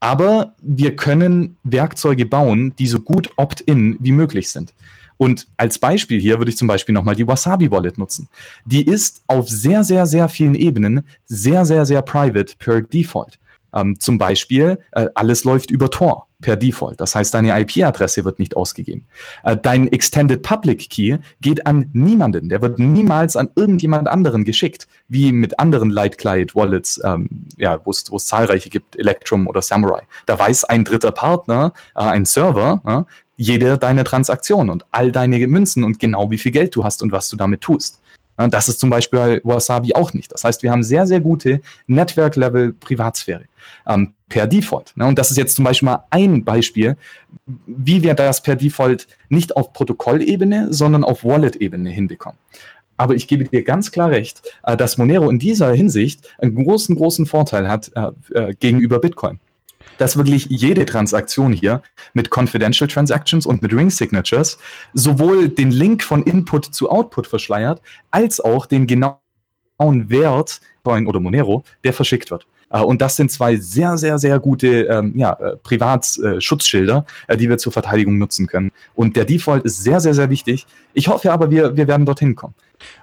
[0.00, 4.72] Aber wir können Werkzeuge bauen, die so gut opt-in wie möglich sind.
[5.18, 8.28] Und als Beispiel hier würde ich zum Beispiel nochmal die Wasabi Wallet nutzen.
[8.64, 13.38] Die ist auf sehr, sehr, sehr vielen Ebenen sehr, sehr, sehr private per Default.
[13.74, 17.00] Ähm, zum Beispiel, äh, alles läuft über Tor per Default.
[17.00, 19.06] Das heißt, deine IP-Adresse wird nicht ausgegeben.
[19.42, 22.48] Äh, dein Extended Public Key geht an niemanden.
[22.48, 27.80] Der wird niemals an irgendjemand anderen geschickt, wie mit anderen Light Client Wallets, ähm, ja,
[27.84, 30.02] wo es zahlreiche gibt, Electrum oder Samurai.
[30.26, 33.06] Da weiß ein dritter Partner, äh, ein Server,
[33.38, 37.12] jede deine Transaktion und all deine Münzen und genau wie viel Geld du hast und
[37.12, 38.00] was du damit tust.
[38.36, 40.32] Das ist zum Beispiel bei Wasabi auch nicht.
[40.32, 43.44] Das heißt, wir haben sehr, sehr gute Network-Level Privatsphäre
[43.86, 44.96] ähm, per Default.
[44.96, 45.06] Ne?
[45.06, 46.96] Und das ist jetzt zum Beispiel mal ein Beispiel,
[47.66, 52.38] wie wir das per Default nicht auf Protokollebene, sondern auf Wallet-Ebene hinbekommen.
[52.96, 56.94] Aber ich gebe dir ganz klar recht, äh, dass Monero in dieser Hinsicht einen großen,
[56.94, 59.40] großen Vorteil hat äh, äh, gegenüber Bitcoin
[59.98, 61.82] dass wirklich jede Transaktion hier
[62.14, 64.58] mit Confidential Transactions und mit Ring Signatures
[64.94, 69.18] sowohl den Link von Input zu Output verschleiert, als auch den genauen
[69.78, 72.46] Wert Coin oder Monero, der verschickt wird.
[72.70, 77.48] Uh, und das sind zwei sehr, sehr, sehr gute ähm, ja, äh, Privatschutzschilder, äh, die
[77.48, 78.72] wir zur Verteidigung nutzen können.
[78.94, 80.66] Und der Default ist sehr, sehr, sehr wichtig.
[80.92, 82.54] Ich hoffe aber, wir, wir werden dorthin kommen.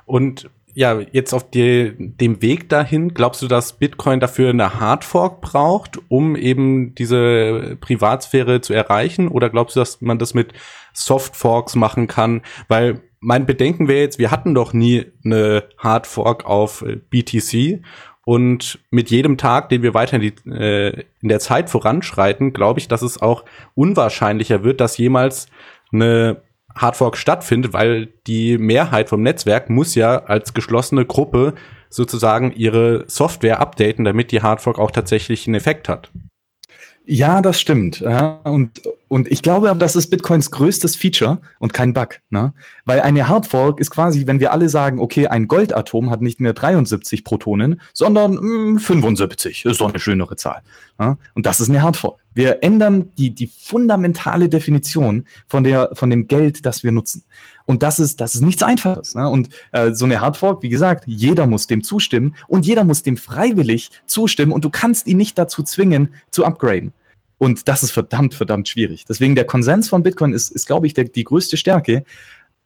[0.05, 5.39] Und ja, jetzt auf die, dem Weg dahin, glaubst du, dass Bitcoin dafür eine Hardfork
[5.39, 9.29] braucht, um eben diese Privatsphäre zu erreichen?
[9.29, 10.53] Oder glaubst du, dass man das mit
[10.93, 12.41] Softforks machen kann?
[12.67, 17.81] Weil mein Bedenken wäre jetzt, wir hatten doch nie eine Hardfork auf äh, BTC.
[18.25, 22.81] Und mit jedem Tag, den wir weiter in, die, äh, in der Zeit voranschreiten, glaube
[22.81, 23.45] ich, dass es auch
[23.75, 25.47] unwahrscheinlicher wird, dass jemals
[25.93, 26.41] eine
[26.75, 31.53] Hardfork stattfindet, weil die Mehrheit vom Netzwerk muss ja als geschlossene Gruppe
[31.89, 36.11] sozusagen ihre Software updaten, damit die Hardfork auch tatsächlich einen Effekt hat.
[37.07, 37.99] Ja, das stimmt.
[37.99, 42.19] Ja, und, und ich glaube, das ist Bitcoins größtes Feature und kein Bug.
[42.31, 42.53] Ne?
[42.85, 46.53] Weil eine Hardfork ist quasi, wenn wir alle sagen, okay, ein Goldatom hat nicht mehr
[46.53, 49.63] 73 Protonen, sondern mh, hm, 75.
[49.63, 50.61] Das ist doch eine schönere Zahl.
[50.99, 51.17] Ja?
[51.35, 52.19] Und das ist eine Hardfork.
[52.33, 57.23] Wir ändern die, die fundamentale Definition von, der, von dem Geld, das wir nutzen.
[57.65, 59.15] Und das ist, das ist nichts Einfaches.
[59.15, 59.27] Ne?
[59.27, 63.17] Und äh, so eine Hardfork, wie gesagt, jeder muss dem zustimmen und jeder muss dem
[63.17, 66.93] freiwillig zustimmen und du kannst ihn nicht dazu zwingen, zu upgraden.
[67.37, 69.05] Und das ist verdammt, verdammt schwierig.
[69.05, 72.05] Deswegen der Konsens von Bitcoin ist, ist glaube ich, der, die größte Stärke.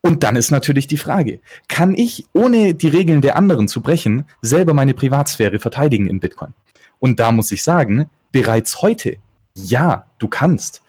[0.02, 4.26] Und dann ist natürlich die Frage, kann ich, ohne die Regeln der anderen zu brechen,
[4.42, 6.54] selber meine Privatsphäre verteidigen in Bitcoin?
[7.00, 9.18] Und da muss ich sagen, bereits heute
[9.56, 10.82] ja, du kannst.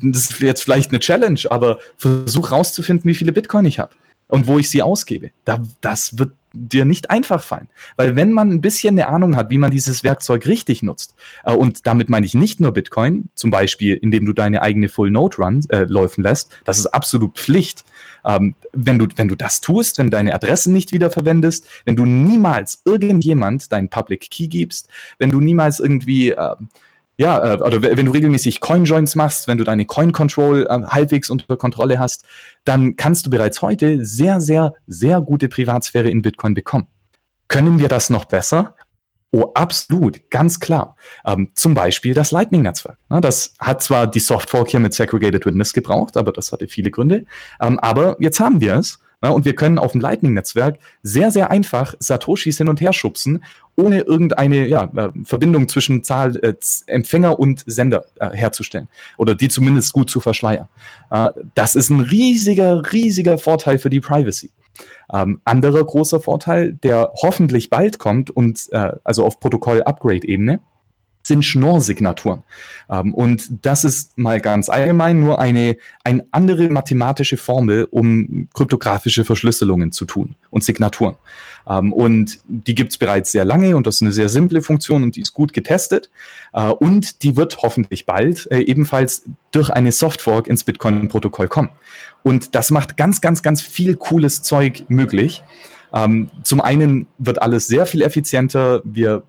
[0.00, 3.94] Das ist jetzt vielleicht eine Challenge, aber versuch rauszufinden, wie viele Bitcoin ich habe
[4.28, 5.30] und wo ich sie ausgebe.
[5.44, 7.68] Da, das wird dir nicht einfach fallen.
[7.96, 11.14] Weil wenn man ein bisschen eine Ahnung hat, wie man dieses Werkzeug richtig nutzt,
[11.44, 15.10] äh, und damit meine ich nicht nur Bitcoin, zum Beispiel, indem du deine eigene Full
[15.10, 17.84] Node Run äh, laufen lässt, das ist absolut Pflicht.
[18.24, 21.96] Ähm, wenn, du, wenn du das tust, wenn du deine Adressen nicht wieder verwendest, wenn
[21.96, 24.88] du niemals irgendjemand deinen Public Key gibst,
[25.18, 26.54] wenn du niemals irgendwie äh,
[27.18, 31.56] ja, äh, oder wenn du regelmäßig Coin-Joins machst, wenn du deine Coin-Control äh, halbwegs unter
[31.56, 32.24] Kontrolle hast,
[32.64, 36.86] dann kannst du bereits heute sehr, sehr, sehr gute Privatsphäre in Bitcoin bekommen.
[37.48, 38.74] Können wir das noch besser?
[39.34, 40.96] Oh, absolut, ganz klar.
[41.24, 42.98] Ähm, zum Beispiel das Lightning-Netzwerk.
[43.10, 46.90] Ja, das hat zwar die Softfork hier mit Segregated Witness gebraucht, aber das hatte viele
[46.90, 47.24] Gründe.
[47.60, 48.98] Ähm, aber jetzt haben wir es.
[49.22, 53.44] Ja, und wir können auf dem Lightning-Netzwerk sehr, sehr einfach Satoshis hin und her schubsen,
[53.76, 56.54] ohne irgendeine ja, äh, Verbindung zwischen Zahl, äh,
[56.86, 58.88] Empfänger und Sender äh, herzustellen.
[59.18, 60.68] Oder die zumindest gut zu verschleiern.
[61.10, 64.50] Äh, das ist ein riesiger, riesiger Vorteil für die Privacy.
[65.12, 70.60] Ähm, anderer großer Vorteil, der hoffentlich bald kommt und äh, also auf Protokoll-Upgrade-Ebene,
[71.22, 72.42] sind Schnorr-Signaturen.
[72.90, 79.24] Ähm, und das ist mal ganz allgemein nur eine, eine andere mathematische Formel, um kryptografische
[79.24, 81.16] Verschlüsselungen zu tun und Signaturen.
[81.68, 85.02] Ähm, und die gibt es bereits sehr lange und das ist eine sehr simple Funktion
[85.02, 86.10] und die ist gut getestet.
[86.52, 91.70] Äh, und die wird hoffentlich bald äh, ebenfalls durch eine Softfork ins Bitcoin-Protokoll kommen.
[92.22, 95.42] Und das macht ganz, ganz, ganz viel cooles Zeug möglich.
[95.92, 98.80] Ähm, zum einen wird alles sehr viel effizienter.
[98.84, 99.24] Wir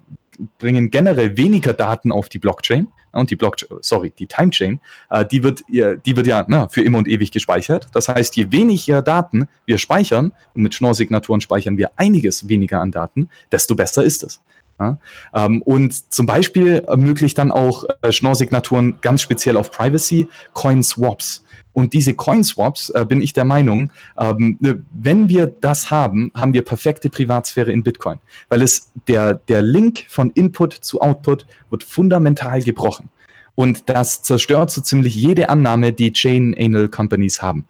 [0.58, 2.88] bringen generell weniger Daten auf die Blockchain.
[3.12, 4.80] Und die Blockchain, sorry, die Timechain,
[5.12, 7.88] äh, die wird, die wird ja na, für immer und ewig gespeichert.
[7.94, 12.92] Das heißt, je weniger Daten wir speichern, und mit Schnorr-Signaturen speichern wir einiges weniger an
[12.92, 14.42] Daten, desto besser ist es.
[14.80, 14.98] Ja,
[15.34, 21.44] ähm, und zum Beispiel ermöglicht dann auch äh, Schnorr-Signaturen ganz speziell auf Privacy Coin-Swaps.
[21.74, 26.54] Und diese Coin-Swaps, äh, bin ich der Meinung, ähm, ne, wenn wir das haben, haben
[26.54, 28.20] wir perfekte Privatsphäre in Bitcoin.
[28.50, 33.10] Weil es der, der Link von Input zu Output wird fundamental gebrochen.
[33.56, 37.66] Und das zerstört so ziemlich jede Annahme, die Chain Anal Companies haben.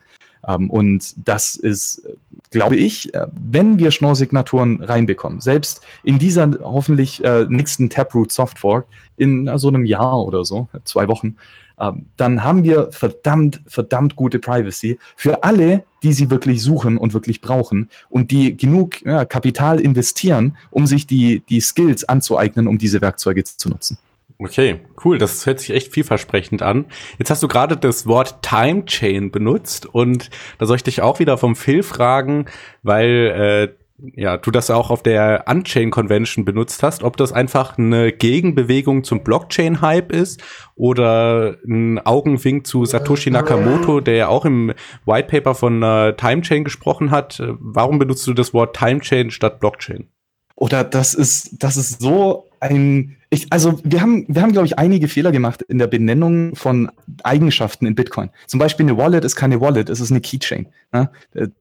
[0.47, 2.03] Ähm, und das ist,
[2.51, 8.85] glaube ich, äh, wenn wir Schnorr-Signaturen reinbekommen, selbst in dieser hoffentlich äh, nächsten Taproot Softfork
[9.17, 11.35] in so einem Jahr oder so, zwei Wochen,
[11.79, 17.13] ähm, dann haben wir verdammt, verdammt gute Privacy für alle, die sie wirklich suchen und
[17.13, 22.77] wirklich brauchen und die genug ja, Kapital investieren, um sich die, die Skills anzueignen, um
[22.77, 23.97] diese Werkzeuge zu nutzen.
[24.39, 25.17] Okay, cool.
[25.17, 26.86] Das hört sich echt vielversprechend an.
[27.17, 31.19] Jetzt hast du gerade das Wort Time Chain benutzt und da soll ich dich auch
[31.19, 32.45] wieder vom Phil fragen,
[32.81, 33.84] weil äh,
[34.15, 39.03] ja, du das auch auf der Unchain Convention benutzt hast, ob das einfach eine Gegenbewegung
[39.03, 40.43] zum Blockchain-Hype ist
[40.75, 44.73] oder ein Augenwink zu Satoshi Nakamoto, der ja auch im
[45.05, 47.41] White Paper von äh, Timechain gesprochen hat.
[47.59, 50.09] Warum benutzt du das Wort Timechain statt Blockchain?
[50.55, 54.77] Oder das ist, das ist so ein, ich, also wir haben, wir haben, glaube ich,
[54.77, 56.91] einige Fehler gemacht in der Benennung von
[57.23, 58.29] Eigenschaften in Bitcoin.
[58.47, 60.67] Zum Beispiel eine Wallet ist keine Wallet, es ist eine Keychain.
[60.91, 61.09] Ne?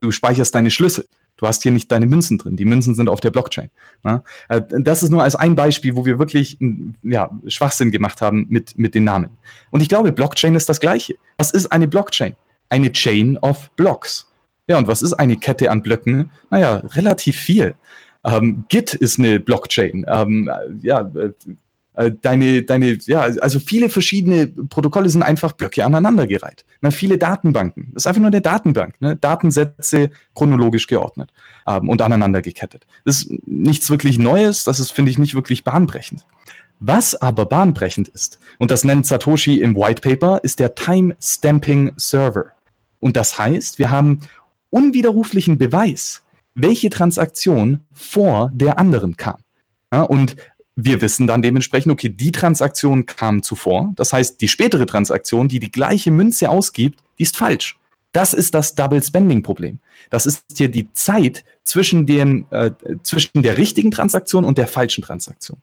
[0.01, 1.07] Du speicherst deine Schlüssel.
[1.39, 2.57] Du hast hier nicht deine Münzen drin.
[2.57, 3.71] Die Münzen sind auf der Blockchain.
[4.05, 4.23] Ja?
[4.49, 6.59] Äh, das ist nur als ein Beispiel, wo wir wirklich
[7.03, 9.31] ja, Schwachsinn gemacht haben mit, mit den Namen.
[9.71, 11.17] Und ich glaube, Blockchain ist das Gleiche.
[11.39, 12.37] Was ist eine Blockchain?
[12.69, 14.29] Eine Chain of Blocks.
[14.69, 16.31] Ja, und was ist eine Kette an Blöcken?
[16.51, 17.75] Naja, relativ viel.
[18.25, 20.05] Ähm, Git ist eine Blockchain.
[20.09, 20.51] Ähm,
[20.83, 21.33] ja, äh,
[21.95, 26.65] äh, deine, deine, ja, also viele verschiedene Protokolle sind einfach Blöcke aneinandergereiht.
[26.81, 27.91] Na, viele Datenbanken.
[27.93, 29.01] Das ist einfach nur eine Datenbank.
[29.01, 29.17] Ne?
[29.17, 31.31] Datensätze chronologisch geordnet
[31.67, 32.87] ähm, und aneinander gekettet.
[33.05, 36.25] Das ist nichts wirklich Neues, das ist, finde ich, nicht wirklich bahnbrechend.
[36.81, 41.93] Was aber bahnbrechend ist, und das nennt Satoshi im White Paper, ist der Time Stamping
[41.97, 42.47] Server.
[42.99, 44.21] Und das heißt, wir haben
[44.71, 46.23] unwiderruflichen Beweis,
[46.55, 49.39] welche Transaktion vor der anderen kam.
[49.93, 50.37] Ja, und
[50.75, 53.93] wir wissen dann dementsprechend, okay, die Transaktion kam zuvor.
[53.97, 57.79] Das heißt, die spätere Transaktion, die die gleiche Münze ausgibt, die ist falsch.
[58.13, 59.79] Das ist das Double Spending Problem.
[60.11, 62.73] Das ist hier die Zeit zwischen, den, äh,
[63.03, 65.59] zwischen der richtigen Transaktion und der falschen Transaktion.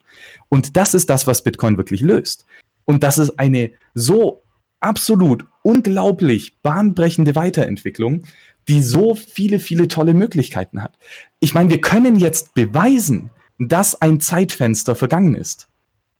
[0.47, 2.45] Und das ist das, was Bitcoin wirklich löst.
[2.85, 4.41] Und das ist eine so
[4.79, 8.23] absolut unglaublich bahnbrechende Weiterentwicklung,
[8.69, 10.97] die so viele, viele tolle Möglichkeiten hat.
[11.39, 15.67] Ich meine, wir können jetzt beweisen, dass ein Zeitfenster vergangen ist.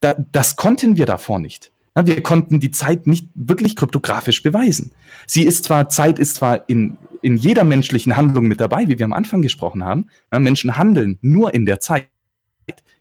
[0.02, 1.72] Da, das konnten wir davor nicht.
[1.96, 4.92] Wir konnten die Zeit nicht wirklich kryptografisch beweisen.
[5.28, 9.06] Sie ist zwar, Zeit ist zwar in, in jeder menschlichen Handlung mit dabei, wie wir
[9.06, 10.08] am Anfang gesprochen haben.
[10.32, 12.08] Menschen handeln nur in der Zeit.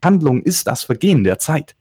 [0.04, 1.74] Handlung ist das Vergehen der Zeit.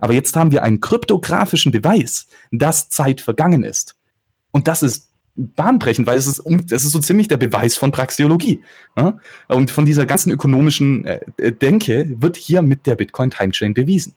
[0.00, 3.96] Aber jetzt haben wir einen kryptografischen Beweis, dass Zeit vergangen ist.
[4.50, 8.62] Und das ist bahnbrechend, weil es ist, es ist so ziemlich der Beweis von Praxeologie.
[8.96, 9.18] Ja?
[9.48, 14.14] Und von dieser ganzen ökonomischen äh, äh, Denke wird hier mit der Bitcoin Timechain bewiesen.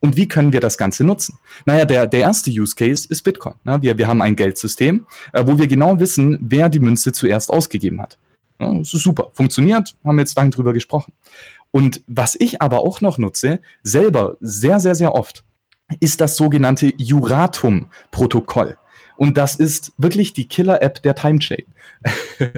[0.00, 1.38] Und wie können wir das Ganze nutzen?
[1.66, 3.54] Naja, der, der erste Use Case ist Bitcoin.
[3.64, 7.50] Ja, wir, wir haben ein Geldsystem, äh, wo wir genau wissen, wer die Münze zuerst
[7.50, 8.18] ausgegeben hat.
[8.60, 9.30] Ja, das ist super.
[9.34, 11.12] Funktioniert, haben wir jetzt lange drüber gesprochen.
[11.70, 15.44] Und was ich aber auch noch nutze, selber sehr, sehr, sehr oft,
[16.00, 18.76] ist das sogenannte Juratum-Protokoll.
[19.18, 21.64] Und das ist wirklich die Killer-App der Timechain.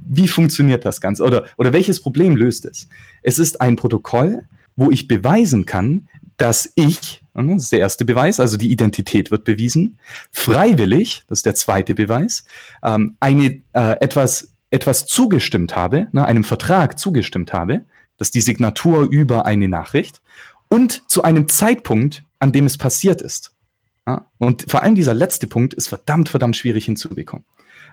[0.00, 1.22] Wie funktioniert das Ganze?
[1.22, 2.88] Oder, oder welches Problem löst es?
[3.22, 4.44] Es ist ein Protokoll,
[4.76, 6.08] wo ich beweisen kann,
[6.38, 9.98] dass ich, das ist der erste Beweis, also die Identität wird bewiesen,
[10.32, 12.44] freiwillig, das ist der zweite Beweis,
[12.82, 17.82] ähm, eine, äh, etwas, etwas zugestimmt habe, ne, einem Vertrag zugestimmt habe,
[18.16, 20.22] das ist die Signatur über eine Nachricht
[20.68, 23.52] und zu einem Zeitpunkt, an dem es passiert ist.
[24.06, 27.44] Ja, und vor allem dieser letzte Punkt ist verdammt, verdammt schwierig hinzubekommen.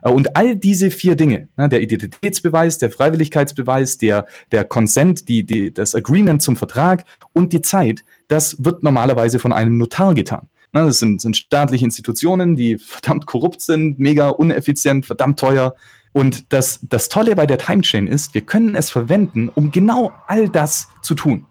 [0.04, 5.44] Äh, und all diese vier Dinge, ne, der Identitätsbeweis, der Freiwilligkeitsbeweis, der, der Consent, die,
[5.44, 10.50] die, das Agreement zum Vertrag und die Zeit, das wird normalerweise von einem Notar getan.
[10.72, 15.76] Ne, das sind, sind staatliche Institutionen, die verdammt korrupt sind, mega uneffizient, verdammt teuer.
[16.12, 20.48] Und das, das Tolle bei der Timechain ist, wir können es verwenden, um genau all
[20.48, 21.48] das zu tun.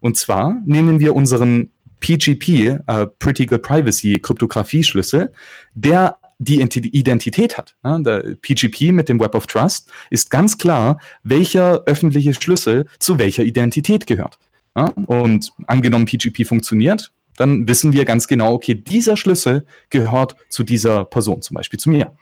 [0.00, 1.70] Und zwar nehmen wir unseren
[2.00, 5.32] PGP, äh, Pretty Good Privacy Kryptographie-Schlüssel,
[5.74, 7.74] der die Identität hat.
[7.82, 13.42] Der PGP mit dem Web of Trust ist ganz klar, welcher öffentliche Schlüssel zu welcher
[13.42, 14.38] Identität gehört.
[14.76, 20.64] Ja, und angenommen PGP funktioniert, dann wissen wir ganz genau, okay, dieser Schlüssel gehört zu
[20.64, 22.12] dieser Person, zum Beispiel zu mir.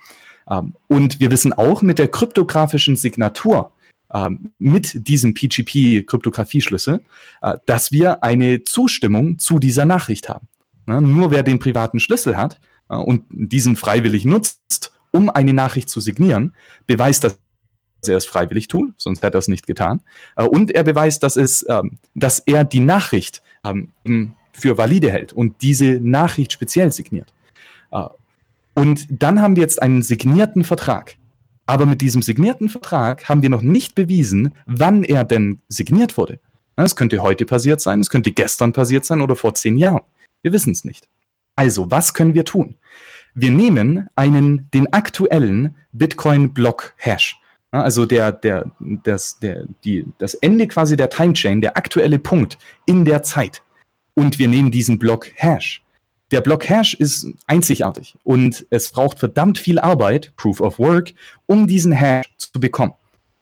[0.49, 3.73] Ähm, und wir wissen auch mit der kryptografischen Signatur,
[4.15, 7.03] ähm, mit diesem PGP-Kryptographie-Schlüssel,
[7.43, 10.49] äh, dass wir eine Zustimmung zu dieser Nachricht haben.
[10.87, 15.89] Ja, nur wer den privaten Schlüssel hat, äh, und diesen freiwillig nutzt, um eine Nachricht
[15.89, 16.55] zu signieren,
[16.87, 17.39] beweist, dass
[18.07, 20.03] er es freiwillig tut, sonst hätte er es nicht getan.
[20.37, 25.33] Äh, und er beweist, dass, es, ähm, dass er die Nachricht ähm, für valide hält
[25.33, 27.33] und diese Nachricht speziell signiert.
[27.91, 28.05] Äh,
[28.75, 31.17] und dann haben wir jetzt einen signierten Vertrag.
[31.67, 36.41] Aber mit diesem signierten Vertrag haben wir noch nicht bewiesen, wann er denn signiert wurde.
[36.77, 40.03] Es könnte heute passiert sein, es könnte gestern passiert sein oder vor zehn Jahren.
[40.43, 41.09] Wir wissen es nicht.
[41.57, 42.77] Also, was können wir tun?
[43.35, 47.41] Wir nehmen einen, den aktuellen Bitcoin-Block-Hash.
[47.71, 53.05] Also der, der, das, der, die, das Ende quasi der Timechain, der aktuelle Punkt in
[53.05, 53.63] der Zeit.
[54.15, 55.84] Und wir nehmen diesen Block-Hash.
[56.35, 61.15] Der Block-Hash ist einzigartig und es braucht verdammt viel Arbeit, Proof of Work,
[61.47, 62.95] um diesen Hash zu bekommen.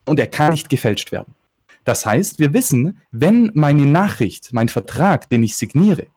[0.04, 1.34] Und er kann nicht gefälscht werden.
[1.84, 6.08] Das heißt, wir wissen, wenn meine Nachricht, mein Vertrag, den ich signiere,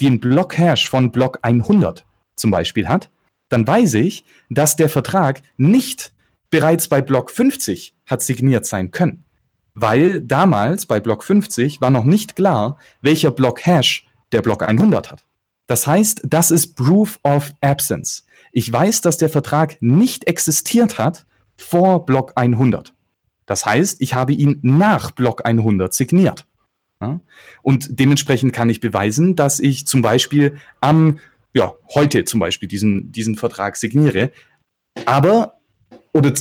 [0.00, 2.04] den Block-Hash von Block 100
[2.36, 3.10] zum Beispiel hat,
[3.48, 6.12] dann weiß ich, dass der Vertrag nicht
[6.48, 9.24] bereits bei Block 50 hat signiert sein können.
[9.74, 15.24] Weil damals bei Block 50 war noch nicht klar, welcher Block-Hash der Block 100 hat.
[15.70, 18.24] Das heißt, das ist Proof of Absence.
[18.50, 22.92] Ich weiß, dass der Vertrag nicht existiert hat vor Block 100.
[23.46, 26.44] Das heißt, ich habe ihn nach Block 100 signiert.
[27.00, 27.20] Ja?
[27.62, 31.20] Und dementsprechend kann ich beweisen, dass ich zum Beispiel am,
[31.54, 34.32] ja, heute zum Beispiel diesen, diesen Vertrag signiere.
[35.06, 35.60] Aber,
[36.12, 36.32] oder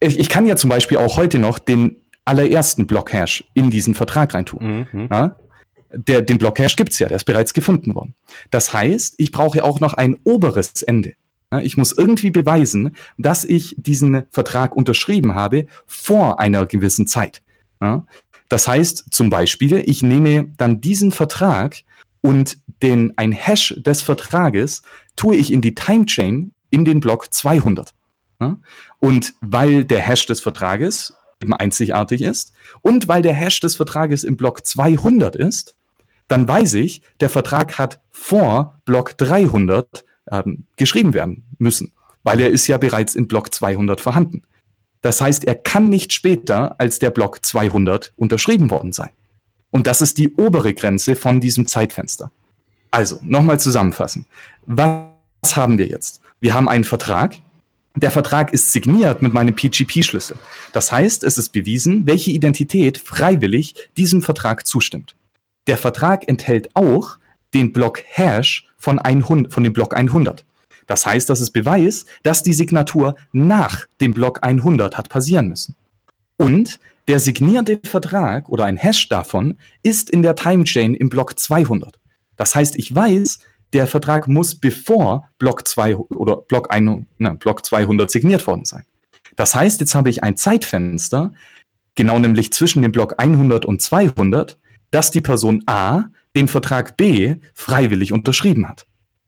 [0.00, 4.34] ich, ich kann ja zum Beispiel auch heute noch den allerersten Block-Hash in diesen Vertrag
[4.34, 4.88] reintun.
[4.90, 5.08] Mhm.
[5.08, 5.36] Ja?
[5.92, 8.14] Der, den Block-Hash gibt's ja, der ist bereits gefunden worden.
[8.50, 11.14] Das heißt, ich brauche auch noch ein oberes Ende.
[11.62, 17.42] Ich muss irgendwie beweisen, dass ich diesen Vertrag unterschrieben habe vor einer gewissen Zeit.
[18.48, 21.82] Das heißt zum Beispiel, ich nehme dann diesen Vertrag
[22.20, 24.82] und den, ein Hash des Vertrages
[25.16, 27.92] tue ich in die Timechain in den Block 200.
[28.40, 28.58] Ja?
[28.98, 34.24] Und weil der Hash des Vertrages eben einzigartig ist und weil der Hash des Vertrages
[34.24, 35.74] im Block 200 ist,
[36.30, 42.50] dann weiß ich, der Vertrag hat vor Block 300 ähm, geschrieben werden müssen, weil er
[42.50, 44.42] ist ja bereits in Block 200 vorhanden.
[45.02, 49.10] Das heißt, er kann nicht später als der Block 200 unterschrieben worden sein.
[49.70, 52.30] Und das ist die obere Grenze von diesem Zeitfenster.
[52.92, 54.26] Also, nochmal zusammenfassen.
[54.66, 56.20] Was haben wir jetzt?
[56.40, 57.36] Wir haben einen Vertrag.
[57.96, 60.36] Der Vertrag ist signiert mit meinem PGP-Schlüssel.
[60.72, 65.16] Das heißt, es ist bewiesen, welche Identität freiwillig diesem Vertrag zustimmt.
[65.70, 67.18] Der Vertrag enthält auch
[67.54, 70.44] den Block Hash von, 100, von dem Block 100.
[70.88, 75.76] Das heißt, das ist Beweis, dass die Signatur nach dem Block 100 hat passieren müssen.
[76.36, 82.00] Und der signierte Vertrag oder ein Hash davon ist in der Timechain im Block 200.
[82.34, 83.38] Das heißt, ich weiß,
[83.72, 88.82] der Vertrag muss bevor Block 2 oder Block, 1, na, Block 200 signiert worden sein.
[89.36, 91.32] Das heißt, jetzt habe ich ein Zeitfenster,
[91.94, 94.58] genau nämlich zwischen dem Block 100 und 200,
[94.90, 96.04] dass die Person A
[96.36, 98.86] den Vertrag B freiwillig unterschrieben hat.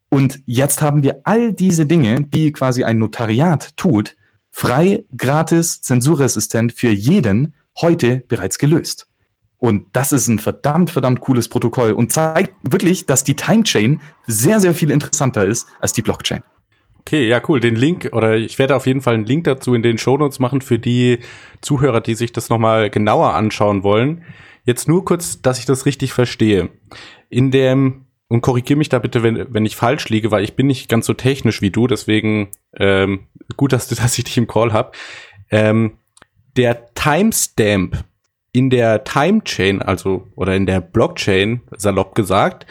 [0.08, 4.16] Und jetzt haben wir all diese Dinge, die quasi ein Notariat tut,
[4.50, 9.08] frei, gratis, zensurresistent für jeden heute bereits gelöst.
[9.56, 14.60] Und das ist ein verdammt, verdammt cooles Protokoll und zeigt wirklich, dass die Timechain sehr,
[14.60, 16.42] sehr viel interessanter ist als die Blockchain.
[17.00, 17.60] Okay, ja, cool.
[17.60, 20.60] Den Link, oder ich werde auf jeden Fall einen Link dazu in den Shownotes machen
[20.60, 21.20] für die
[21.60, 24.24] Zuhörer, die sich das nochmal genauer anschauen wollen.
[24.64, 26.70] Jetzt nur kurz, dass ich das richtig verstehe.
[27.28, 30.66] In dem, und korrigiere mich da bitte, wenn, wenn ich falsch liege, weil ich bin
[30.66, 34.46] nicht ganz so technisch wie du, deswegen ähm, gut, dass, du, dass ich dich im
[34.46, 34.96] Call hab.
[35.50, 35.98] Ähm,
[36.56, 38.04] der Timestamp
[38.52, 42.66] in der Timechain, also oder in der Blockchain, salopp gesagt,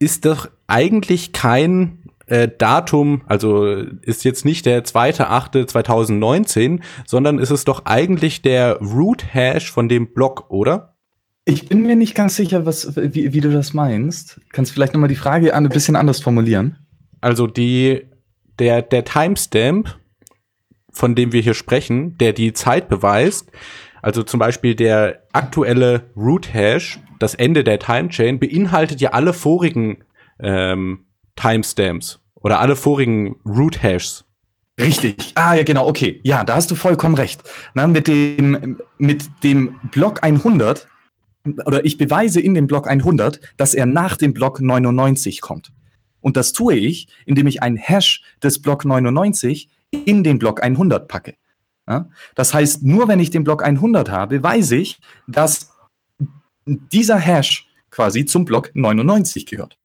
[0.00, 7.64] ist doch eigentlich kein äh, Datum, also ist jetzt nicht der 2.8.2019, sondern ist es
[7.64, 10.91] doch eigentlich der Root Hash von dem Block, oder?
[11.44, 14.40] Ich bin mir nicht ganz sicher, was, wie, wie du das meinst.
[14.52, 16.78] Kannst du vielleicht nochmal die Frage ein bisschen anders formulieren?
[17.20, 18.06] Also die,
[18.58, 19.98] der, der Timestamp,
[20.92, 23.50] von dem wir hier sprechen, der die Zeit beweist,
[24.02, 30.04] also zum Beispiel der aktuelle Root Hash, das Ende der Timechain, beinhaltet ja alle vorigen
[30.40, 34.24] ähm, Timestamps oder alle vorigen Root Hashs.
[34.80, 35.32] Richtig.
[35.34, 35.86] Ah, ja, genau.
[35.86, 36.20] Okay.
[36.24, 37.42] Ja, da hast du vollkommen recht.
[37.74, 40.88] Na, mit dem, mit dem Block 100
[41.44, 45.72] oder ich beweise in dem Block 100, dass er nach dem Block 99 kommt.
[46.20, 51.08] Und das tue ich, indem ich ein Hash des Block 99 in den Block 100
[51.08, 51.34] packe.
[51.88, 52.08] Ja?
[52.34, 55.72] Das heißt, nur wenn ich den Block 100 habe, weiß ich, dass
[56.64, 59.78] dieser Hash quasi zum Block 99 gehört.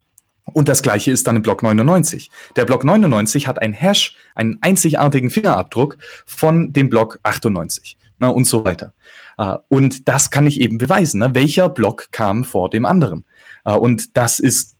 [0.54, 2.32] Und das gleiche ist dann im Block 99.
[2.56, 8.46] Der Block 99 hat ein Hash, einen einzigartigen Fingerabdruck von dem Block 98 na, und
[8.46, 8.94] so weiter.
[9.40, 11.20] Uh, und das kann ich eben beweisen.
[11.20, 11.36] Ne?
[11.36, 13.24] Welcher Block kam vor dem anderen?
[13.68, 14.78] Uh, und das ist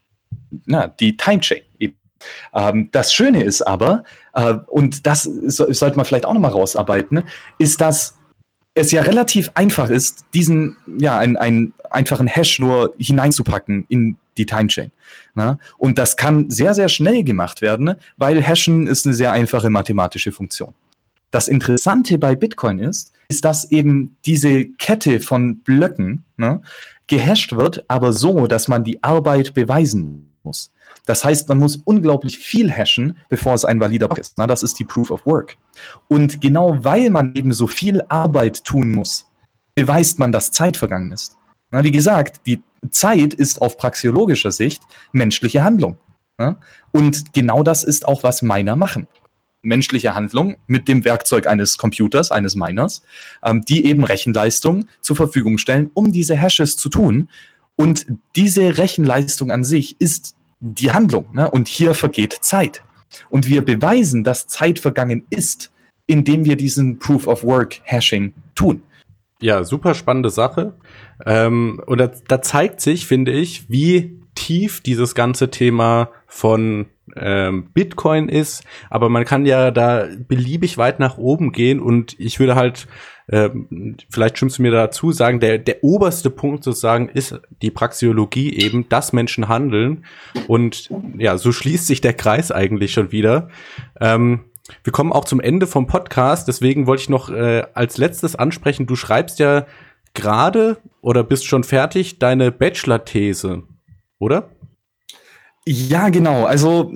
[0.66, 1.96] na, die Timechain eben.
[2.54, 4.04] Ähm, das Schöne ist aber,
[4.34, 7.24] äh, und das so, sollte man vielleicht auch nochmal rausarbeiten,
[7.58, 8.18] ist, dass
[8.74, 14.46] es ja relativ einfach ist, diesen, ja, einen, einen einfachen Hash nur hineinzupacken in die
[14.46, 14.92] Timechain.
[15.34, 15.58] Ne?
[15.78, 20.32] Und das kann sehr, sehr schnell gemacht werden, weil Hashen ist eine sehr einfache mathematische
[20.32, 20.74] Funktion.
[21.32, 26.62] Das Interessante bei Bitcoin ist, ist, dass eben diese Kette von Blöcken ne,
[27.08, 30.72] gehasht wird, aber so, dass man die Arbeit beweisen muss.
[31.06, 34.38] Das heißt, man muss unglaublich viel hashen, bevor es ein valider Block ist.
[34.38, 35.58] Na, das ist die Proof of Work.
[36.08, 39.26] Und genau weil man eben so viel Arbeit tun muss,
[39.76, 41.38] beweist man, dass Zeit vergangen ist.
[41.72, 42.62] Na, wie gesagt, die
[42.92, 45.98] Zeit ist auf praxiologischer Sicht menschliche Handlung.
[46.38, 46.58] Na?
[46.92, 49.08] Und genau das ist auch, was Miner machen.
[49.62, 53.02] Menschliche Handlung mit dem Werkzeug eines Computers, eines Miners,
[53.44, 57.30] ähm, die eben Rechenleistung zur Verfügung stellen, um diese Hashes zu tun.
[57.76, 61.28] Und diese Rechenleistung an sich ist die Handlung.
[61.34, 61.50] Ne?
[61.50, 62.84] Und hier vergeht Zeit.
[63.30, 65.72] Und wir beweisen, dass Zeit vergangen ist,
[66.08, 68.82] indem wir diesen Proof of Work Hashing tun.
[69.40, 70.74] Ja, super spannende Sache.
[71.26, 76.88] Ähm, und da, da zeigt sich, finde ich, wie tief dieses ganze Thema von
[77.20, 78.64] ähm, Bitcoin ist.
[78.90, 82.88] Aber man kann ja da beliebig weit nach oben gehen und ich würde halt
[83.30, 88.54] ähm, vielleicht stimmst du mir dazu, sagen, der, der oberste Punkt sozusagen ist die Praxiologie
[88.58, 90.06] eben, dass Menschen handeln.
[90.48, 93.50] Und ja, so schließt sich der Kreis eigentlich schon wieder.
[94.00, 94.46] Ähm,
[94.84, 98.86] wir kommen auch zum Ende vom Podcast, deswegen wollte ich noch äh, als letztes ansprechen,
[98.86, 99.66] du schreibst ja
[100.14, 103.64] gerade oder bist schon fertig deine Bachelor-These,
[104.20, 104.50] oder?
[105.70, 106.46] Ja, genau.
[106.46, 106.92] Also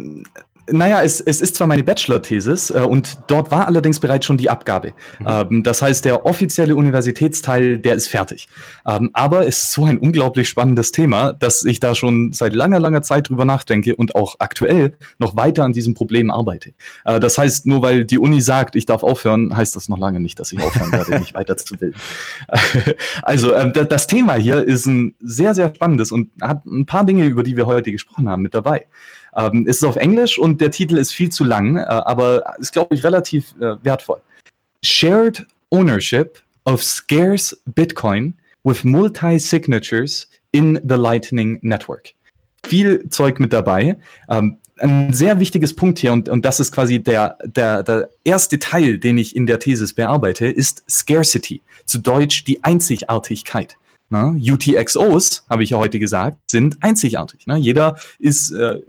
[0.71, 4.49] naja, es, es ist zwar meine Bachelor-Thesis äh, und dort war allerdings bereits schon die
[4.49, 4.93] Abgabe.
[5.19, 5.27] Mhm.
[5.27, 8.47] Ähm, das heißt, der offizielle Universitätsteil, der ist fertig.
[8.85, 12.79] Ähm, aber es ist so ein unglaublich spannendes Thema, dass ich da schon seit langer,
[12.79, 16.73] langer Zeit drüber nachdenke und auch aktuell noch weiter an diesem Problem arbeite.
[17.05, 20.19] Äh, das heißt, nur weil die Uni sagt, ich darf aufhören, heißt das noch lange
[20.19, 21.99] nicht, dass ich aufhören werde, mich weiterzubilden.
[23.21, 27.25] also ähm, das Thema hier ist ein sehr, sehr spannendes und hat ein paar Dinge,
[27.25, 28.85] über die wir heute gesprochen haben, mit dabei.
[29.35, 32.73] Ähm, es ist auf Englisch und der Titel ist viel zu lang, äh, aber ist,
[32.73, 34.21] glaube ich, relativ äh, wertvoll.
[34.83, 42.13] Shared Ownership of Scarce Bitcoin with Multi-Signatures in the Lightning Network.
[42.65, 43.97] Viel Zeug mit dabei.
[44.29, 48.59] Ähm, ein sehr wichtiges Punkt hier, und, und das ist quasi der, der, der erste
[48.59, 51.61] Teil, den ich in der Thesis bearbeite, ist Scarcity.
[51.85, 53.77] Zu Deutsch die Einzigartigkeit.
[54.09, 57.43] Na, UTXOs, habe ich ja heute gesagt, sind einzigartig.
[57.45, 58.81] Na, jeder ist äh,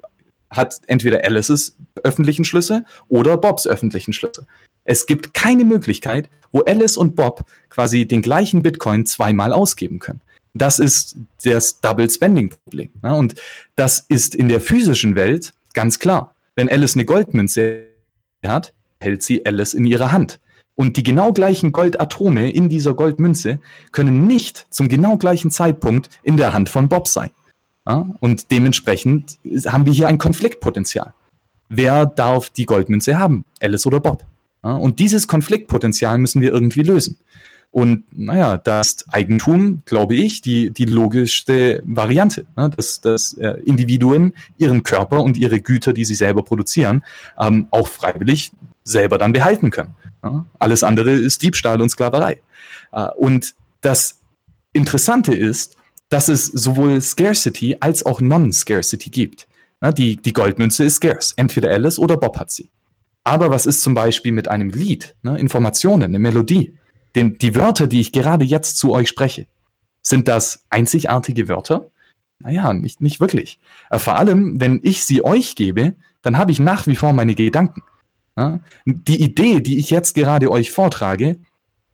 [0.53, 4.46] hat entweder Alices öffentlichen Schlüssel oder Bobs öffentlichen Schlüssel.
[4.84, 10.20] Es gibt keine Möglichkeit, wo Alice und Bob quasi den gleichen Bitcoin zweimal ausgeben können.
[10.55, 12.90] Das ist das Double Spending Problem.
[13.03, 13.14] Ne?
[13.14, 13.34] Und
[13.76, 16.34] das ist in der physischen Welt ganz klar.
[16.55, 17.86] Wenn Alice eine Goldmünze
[18.44, 20.40] hat, hält sie Alice in ihrer Hand.
[20.74, 23.61] Und die genau gleichen Goldatome in dieser Goldmünze
[23.92, 27.30] können nicht zum genau gleichen Zeitpunkt in der Hand von Bob sein.
[27.87, 28.09] Ja?
[28.20, 31.14] Und dementsprechend haben wir hier ein Konfliktpotenzial.
[31.68, 33.45] Wer darf die Goldmünze haben?
[33.61, 34.24] Alice oder Bob?
[34.62, 34.74] Ja?
[34.76, 37.18] Und dieses Konfliktpotenzial müssen wir irgendwie lösen.
[37.72, 42.68] Und naja, das Eigentum, glaube ich, die, die logischste Variante, ne?
[42.68, 47.03] dass, dass äh, Individuen ihren Körper und ihre Güter, die sie selber produzieren,
[47.39, 48.53] ähm, auch freiwillig
[48.85, 49.95] selber dann behalten können.
[50.22, 50.45] Ja?
[50.59, 52.43] Alles andere ist Diebstahl und Sklaverei.
[52.93, 54.20] Äh, und das
[54.74, 55.76] Interessante ist,
[56.12, 59.48] dass es sowohl Scarcity als auch Non-Scarcity gibt.
[59.80, 61.32] Ja, die, die Goldmünze ist scarce.
[61.36, 62.70] Entweder Alice oder Bob hat sie.
[63.24, 65.38] Aber was ist zum Beispiel mit einem Lied, ne?
[65.38, 66.76] Informationen, eine Melodie?
[67.14, 69.46] Denn die Wörter, die ich gerade jetzt zu euch spreche,
[70.02, 71.90] sind das einzigartige Wörter?
[72.40, 73.58] Naja, nicht, nicht wirklich.
[73.90, 77.34] Äh, vor allem, wenn ich sie euch gebe, dann habe ich nach wie vor meine
[77.34, 77.82] Gedanken.
[78.86, 81.38] Die Idee, die ich jetzt gerade euch vortrage,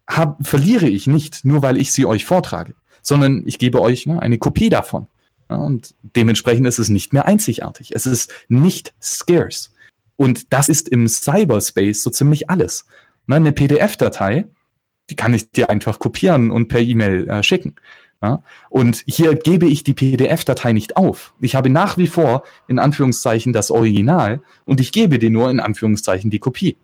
[0.06, 2.74] hab, verliere ich nicht, nur weil ich sie euch vortrage,
[3.09, 5.06] sondern ich gebe euch ne, eine Kopie davon.
[5.50, 7.94] Ja, und dementsprechend ist es nicht mehr einzigartig.
[7.94, 9.72] Es ist nicht scarce.
[10.16, 12.86] Und das ist im Cyberspace so ziemlich alles.
[13.26, 14.44] Ne, eine PDF-Datei,
[15.09, 17.76] die kann ich dir einfach kopieren und per E-Mail äh, schicken.
[18.22, 18.42] Ja?
[18.68, 21.32] Und hier gebe ich die PDF-Datei nicht auf.
[21.40, 25.61] Ich habe nach wie vor in Anführungszeichen das Original und ich gebe dir nur in
[25.61, 26.76] Anführungszeichen die Kopie.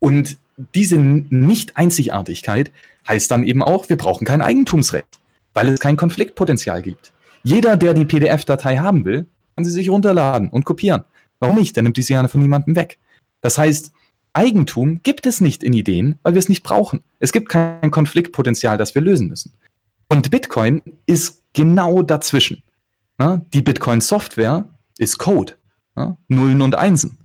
[0.00, 0.36] Und
[0.74, 2.72] diese Nicht-Einzigartigkeit
[3.06, 5.19] heißt dann eben auch, wir brauchen kein Eigentumsrecht,
[5.54, 7.12] weil es kein Konfliktpotenzial gibt.
[7.42, 9.26] Jeder, der die PDF-Datei haben will,
[9.56, 11.04] kann sie sich runterladen und kopieren.
[11.38, 11.74] Warum nicht?
[11.76, 12.98] Der nimmt die gerne von niemandem weg.
[13.40, 13.92] Das heißt,
[14.32, 17.02] Eigentum gibt es nicht in Ideen, weil wir es nicht brauchen.
[17.18, 19.54] Es gibt kein Konfliktpotenzial, das wir lösen müssen.
[20.08, 22.62] Und Bitcoin ist genau dazwischen.
[23.52, 25.54] Die Bitcoin-Software ist Code,
[26.28, 27.18] Nullen und Einsen.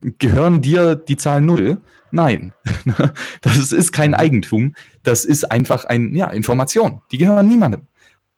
[0.00, 1.78] Gehören dir die Zahl Null?
[2.10, 2.52] Nein.
[3.40, 4.74] Das ist kein Eigentum.
[5.02, 7.02] Das ist einfach ein, ja, Information.
[7.12, 7.82] Die gehören niemandem.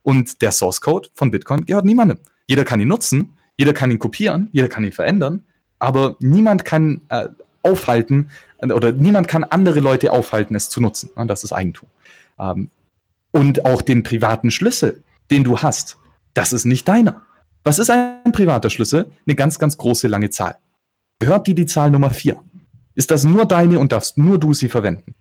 [0.02, 2.18] Und der Source Code von Bitcoin gehört niemandem.
[2.46, 5.44] Jeder kann ihn nutzen, jeder kann ihn kopieren, jeder kann ihn verändern,
[5.78, 7.28] aber niemand kann äh,
[7.62, 8.30] aufhalten
[8.62, 11.10] oder niemand kann andere Leute aufhalten, es zu nutzen.
[11.26, 11.88] Das ist Eigentum.
[12.38, 12.70] Ähm,
[13.32, 15.98] und auch den privaten Schlüssel, den du hast,
[16.34, 17.22] das ist nicht deiner.
[17.62, 19.10] Was ist ein privater Schlüssel?
[19.26, 20.56] Eine ganz, ganz große lange Zahl.
[21.18, 22.42] Gehört dir die Zahl Nummer vier?
[23.00, 25.14] Ist das nur deine und darfst nur du sie verwenden?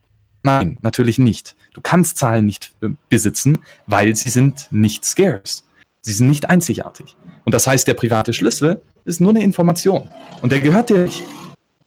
[0.43, 1.55] Nein, natürlich nicht.
[1.73, 5.63] Du kannst Zahlen nicht äh, besitzen, weil sie sind nicht scarce.
[6.01, 7.15] Sie sind nicht einzigartig.
[7.45, 10.09] Und das heißt, der private Schlüssel ist nur eine Information.
[10.41, 11.23] Und der gehört dir nicht.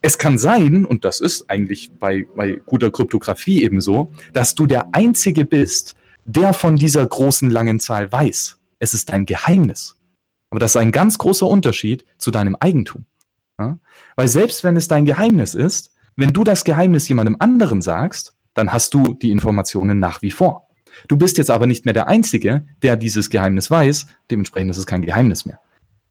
[0.01, 4.95] Es kann sein, und das ist eigentlich bei, bei guter Kryptographie ebenso, dass du der
[4.95, 5.93] Einzige bist,
[6.25, 8.57] der von dieser großen langen Zahl weiß.
[8.79, 9.95] Es ist dein Geheimnis.
[10.49, 13.05] Aber das ist ein ganz großer Unterschied zu deinem Eigentum.
[13.59, 13.77] Ja?
[14.15, 18.71] Weil selbst wenn es dein Geheimnis ist, wenn du das Geheimnis jemandem anderen sagst, dann
[18.71, 20.67] hast du die Informationen nach wie vor.
[21.07, 24.85] Du bist jetzt aber nicht mehr der Einzige, der dieses Geheimnis weiß, dementsprechend ist es
[24.85, 25.59] kein Geheimnis mehr.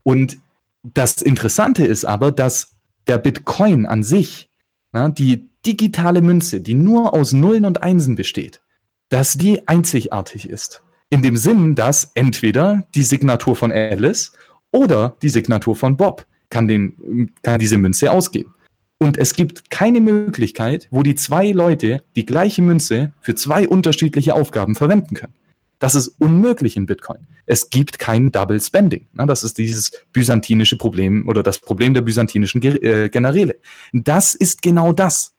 [0.03, 0.39] Und
[0.83, 2.75] das Interessante ist aber, dass
[3.07, 4.51] der Bitcoin an sich,
[4.93, 8.61] na, die digitale Münze, die nur aus Nullen und Einsen besteht,
[9.09, 10.83] dass die einzigartig ist.
[11.11, 14.33] In dem Sinn, dass entweder die Signatur von Alice
[14.73, 18.55] oder die Signatur von Bob kann, den, kann diese Münze ausgeben.
[18.99, 24.35] Und es gibt keine Möglichkeit, wo die zwei Leute die gleiche Münze für zwei unterschiedliche
[24.35, 25.35] Aufgaben verwenden können.
[25.81, 27.27] Das ist unmöglich in Bitcoin.
[27.45, 29.09] Es gibt kein Double Spending.
[29.15, 33.57] Das ist dieses byzantinische Problem oder das Problem der byzantinischen äh, Generäle.
[33.93, 35.35] Das ist genau das.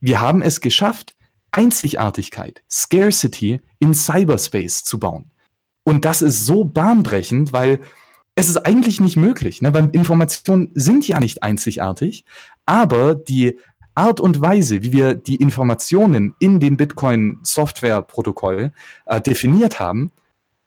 [0.00, 1.14] Wir haben es geschafft,
[1.50, 5.30] Einzigartigkeit, Scarcity in Cyberspace zu bauen.
[5.84, 7.80] Und das ist so bahnbrechend, weil
[8.34, 9.74] es ist eigentlich nicht möglich, ne?
[9.74, 12.24] weil Informationen sind ja nicht einzigartig,
[12.64, 13.58] aber die
[13.94, 18.72] Art und Weise, wie wir die Informationen in dem Bitcoin-Software-Protokoll
[19.04, 20.10] äh, definiert haben,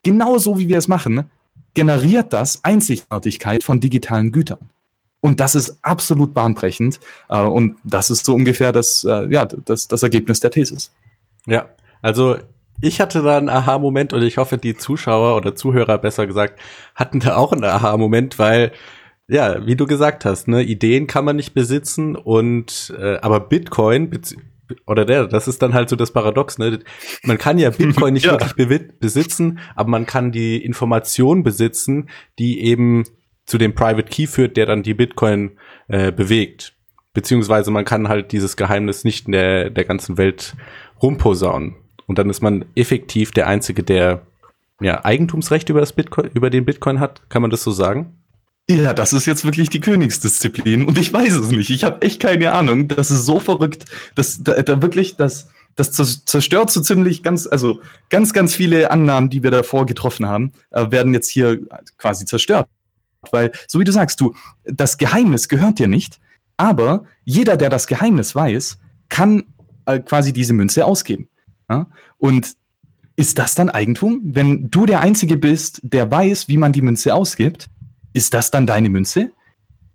[0.03, 1.29] genauso wie wir es machen,
[1.73, 4.69] generiert das Einzigartigkeit von digitalen Gütern.
[5.21, 6.99] Und das ist absolut bahnbrechend.
[7.29, 10.91] Äh, und das ist so ungefähr das, äh, ja, das, das Ergebnis der Thesis.
[11.47, 11.69] Ja,
[12.03, 12.37] also
[12.85, 16.59] ich hatte da einen Aha-Moment und ich hoffe, die Zuschauer oder Zuhörer besser gesagt
[16.93, 18.71] hatten da auch einen Aha-Moment, weil
[19.27, 24.11] ja, wie du gesagt hast, ne, Ideen kann man nicht besitzen und äh, aber Bitcoin
[24.85, 26.79] oder der, das ist dann halt so das Paradox, ne?
[27.23, 28.39] Man kann ja Bitcoin nicht ja.
[28.55, 33.03] wirklich besitzen, aber man kann die Information besitzen, die eben
[33.45, 35.57] zu dem Private Key führt, der dann die Bitcoin
[35.87, 36.73] äh, bewegt.
[37.13, 40.55] Beziehungsweise man kann halt dieses Geheimnis nicht in der, der ganzen Welt
[41.01, 41.75] rumposaunen.
[42.07, 44.21] Und dann ist man effektiv der Einzige, der
[44.81, 47.29] ja, Eigentumsrecht über das Bitcoin, über den Bitcoin hat.
[47.29, 48.17] Kann man das so sagen?
[48.69, 51.69] Ja, das ist jetzt wirklich die Königsdisziplin und ich weiß es nicht.
[51.69, 52.87] Ich habe echt keine Ahnung.
[52.87, 53.85] Das ist so verrückt,
[54.15, 59.29] dass da, da wirklich das das zerstört so ziemlich ganz, also ganz, ganz viele Annahmen,
[59.29, 61.59] die wir davor getroffen haben, äh, werden jetzt hier
[61.97, 62.67] quasi zerstört.
[63.31, 64.33] Weil, so wie du sagst, du,
[64.63, 66.19] das Geheimnis gehört dir nicht,
[66.57, 68.77] aber jeder, der das Geheimnis weiß,
[69.09, 69.43] kann
[69.85, 71.27] äh, quasi diese Münze ausgeben.
[71.69, 71.87] Ja?
[72.17, 72.55] Und
[73.15, 74.21] ist das dann Eigentum?
[74.23, 77.69] Wenn du der Einzige bist, der weiß, wie man die Münze ausgibt,
[78.13, 79.31] ist das dann deine Münze?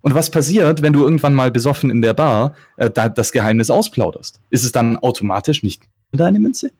[0.01, 3.69] Und was passiert, wenn du irgendwann mal besoffen in der Bar äh, da, das Geheimnis
[3.69, 4.39] ausplauderst?
[4.49, 6.71] Ist es dann automatisch nicht deine Münze?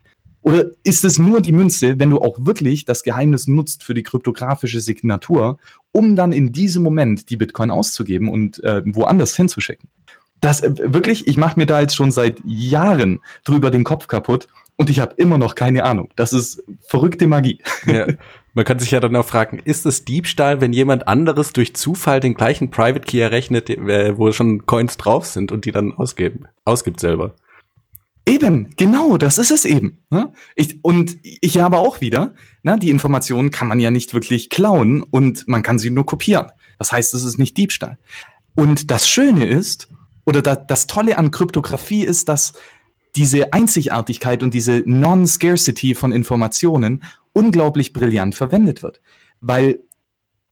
[0.41, 4.01] Oder ist es nur die Münze, wenn du auch wirklich das Geheimnis nutzt für die
[4.01, 5.59] kryptografische Signatur,
[5.91, 9.87] um dann in diesem Moment die Bitcoin auszugeben und äh, woanders hinzuschicken?
[10.39, 14.47] Das äh, wirklich, ich mache mir da jetzt schon seit Jahren drüber den Kopf kaputt
[14.81, 16.09] und ich habe immer noch keine Ahnung.
[16.15, 17.61] Das ist verrückte Magie.
[17.85, 18.07] Ja.
[18.53, 22.19] Man kann sich ja dann auch fragen, ist es Diebstahl, wenn jemand anderes durch Zufall
[22.19, 26.45] den gleichen Private Key errechnet, äh, wo schon Coins drauf sind und die dann ausgeben,
[26.65, 27.35] ausgibt selber?
[28.25, 29.99] Eben, genau, das ist es eben.
[30.09, 30.33] Ne?
[30.55, 35.03] Ich, und ich habe auch wieder, ne, die Informationen kann man ja nicht wirklich klauen
[35.03, 36.47] und man kann sie nur kopieren.
[36.79, 37.99] Das heißt, es ist nicht Diebstahl.
[38.55, 39.89] Und das Schöne ist,
[40.25, 42.53] oder da, das Tolle an Kryptographie ist, dass
[43.15, 47.03] diese Einzigartigkeit und diese Non-Scarcity von Informationen
[47.33, 49.01] unglaublich brillant verwendet wird.
[49.41, 49.79] Weil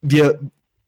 [0.02, 0.40] wir,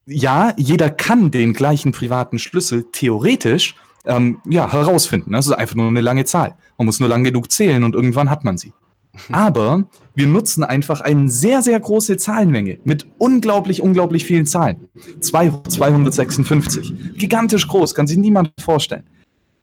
[0.06, 5.32] ja, jeder kann den gleichen privaten Schlüssel theoretisch ähm, ja, herausfinden.
[5.34, 6.56] Das ist einfach nur eine lange Zahl.
[6.78, 8.74] Man muss nur lang genug zählen und irgendwann hat man sie.
[9.32, 14.88] Aber wir nutzen einfach eine sehr, sehr große Zahlenmenge mit unglaublich, unglaublich vielen Zahlen.
[15.20, 17.18] 256.
[17.18, 19.04] Gigantisch groß, kann sich niemand vorstellen.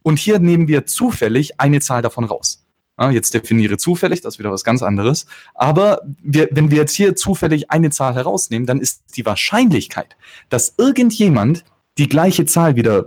[0.03, 2.64] Und hier nehmen wir zufällig eine Zahl davon raus.
[2.99, 5.26] Ja, jetzt definiere zufällig, das ist wieder was ganz anderes.
[5.55, 10.16] Aber wir, wenn wir jetzt hier zufällig eine Zahl herausnehmen, dann ist die Wahrscheinlichkeit,
[10.49, 11.64] dass irgendjemand
[11.96, 13.07] die gleiche Zahl wieder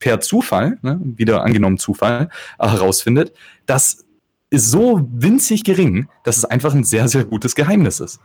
[0.00, 2.28] per Zufall, ne, wieder angenommen Zufall,
[2.58, 3.32] äh, herausfindet,
[3.66, 4.04] das
[4.48, 8.18] ist so winzig gering, dass es einfach ein sehr, sehr gutes Geheimnis ist.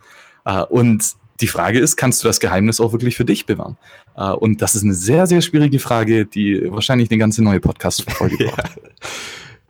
[0.44, 3.76] Äh, und die Frage ist, kannst du das Geheimnis auch wirklich für dich bewahren?
[4.18, 8.36] Uh, und das ist eine sehr, sehr schwierige Frage, die wahrscheinlich eine ganze neue Podcast-Folge
[8.46, 8.56] braucht.
[8.58, 9.10] ja.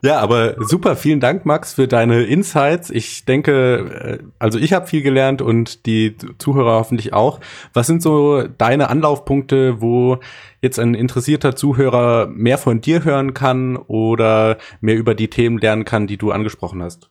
[0.03, 2.91] Ja, aber super, vielen Dank, Max, für deine Insights.
[2.91, 7.39] Ich denke, äh, also ich habe viel gelernt und die Zuhörer hoffentlich auch.
[7.73, 10.19] Was sind so deine Anlaufpunkte, wo
[10.61, 15.83] jetzt ein interessierter Zuhörer mehr von dir hören kann oder mehr über die Themen lernen
[15.83, 17.09] kann, die du angesprochen hast?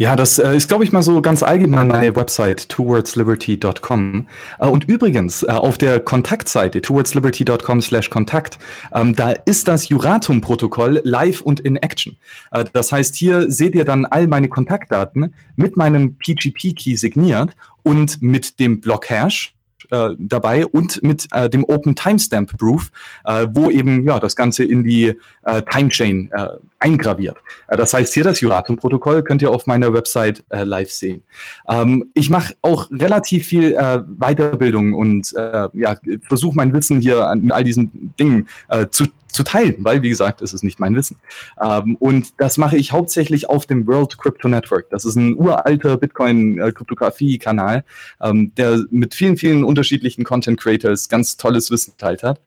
[0.00, 4.26] Ja, das äh, ist, glaube ich, mal so ganz allgemein meine Website, towardsliberty.com.
[4.58, 8.58] Äh, und übrigens, äh, auf der Kontaktseite, towardsliberty.com slash Kontakt,
[8.94, 12.16] ähm, da ist das Juratum-Protokoll live und in Action.
[12.50, 17.50] Äh, das heißt, hier seht ihr dann all meine Kontaktdaten mit meinem PGP-Key signiert
[17.82, 19.54] und mit dem Block-Hash
[19.90, 22.90] äh, dabei und mit äh, dem Open Timestamp Proof,
[23.24, 27.36] äh, wo eben ja das Ganze in die äh, Timechain äh, eingraviert.
[27.68, 31.22] Äh, das heißt, hier das Juratum-Protokoll könnt ihr auf meiner Website äh, live sehen.
[31.68, 37.26] Ähm, ich mache auch relativ viel äh, Weiterbildung und äh, ja, versuche mein Wissen hier
[37.26, 40.94] an all diesen Dingen äh, zu zu teilen, weil, wie gesagt, es ist nicht mein
[40.94, 41.16] Wissen.
[41.60, 44.90] Ähm, und das mache ich hauptsächlich auf dem World Crypto Network.
[44.90, 47.84] Das ist ein uralter Bitcoin-Kryptographie-Kanal,
[48.20, 52.40] ähm, der mit vielen, vielen unterschiedlichen Content Creators ganz tolles Wissen geteilt hat.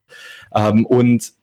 [0.56, 1.34] Ähm, und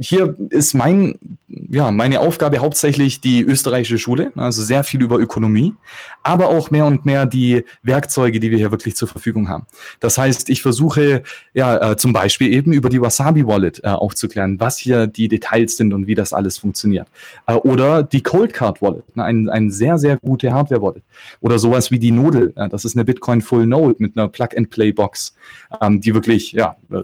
[0.00, 1.18] hier ist mein,
[1.48, 5.74] ja, meine Aufgabe hauptsächlich die österreichische Schule, also sehr viel über Ökonomie,
[6.22, 9.66] aber auch mehr und mehr die Werkzeuge, die wir hier wirklich zur Verfügung haben.
[10.00, 11.22] Das heißt, ich versuche
[11.54, 15.76] ja äh, zum Beispiel eben über die Wasabi Wallet äh, aufzuklären, was hier die Details
[15.76, 17.08] sind und wie das alles funktioniert.
[17.46, 21.02] Äh, oder die Cold Card Wallet, ne, ein, ein sehr, sehr gute Hardware Wallet.
[21.40, 25.34] Oder sowas wie die Nodel, äh, das ist eine Bitcoin Full Node mit einer Plug-and-Play-Box,
[25.80, 27.02] ähm, die wirklich ja, äh,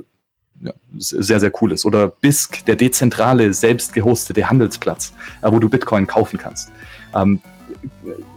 [0.62, 1.84] ja, sehr, sehr cool ist.
[1.84, 6.70] Oder BISC, der dezentrale, selbst gehostete Handelsplatz, äh, wo du Bitcoin kaufen kannst.
[7.14, 7.40] Ähm,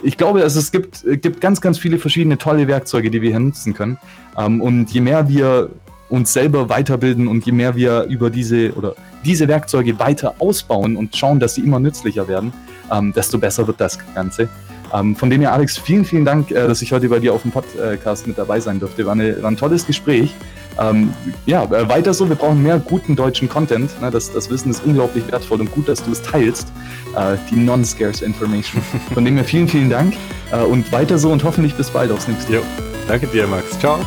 [0.02, 3.40] ich glaube, also es gibt, gibt ganz, ganz viele verschiedene tolle Werkzeuge, die wir hier
[3.40, 3.97] nutzen können.
[4.38, 5.70] Ähm, und je mehr wir
[6.10, 11.16] uns selber weiterbilden und je mehr wir über diese oder diese Werkzeuge weiter ausbauen und
[11.16, 12.54] schauen, dass sie immer nützlicher werden,
[12.92, 14.50] ähm, desto besser wird das Ganze.
[14.93, 17.41] Ähm, von dem her, Alex, vielen, vielen Dank, äh, dass ich heute bei dir auf
[17.41, 19.05] dem Podcast mit dabei sein durfte.
[19.05, 20.33] War, eine, war ein tolles Gespräch.
[20.78, 21.13] Ähm,
[21.45, 23.99] ja, äh, weiter so, wir brauchen mehr guten deutschen Content.
[24.01, 24.12] Ne?
[24.12, 26.67] Das, das Wissen ist unglaublich wertvoll und gut, dass du es teilst.
[27.16, 28.82] Äh, die non-scarce Information.
[29.13, 30.16] Von dem her vielen, vielen Dank
[30.51, 32.62] äh, und weiter so und hoffentlich bis bald aufs nächste Mal.
[33.07, 33.78] Danke dir, Max.
[33.79, 33.99] Ciao.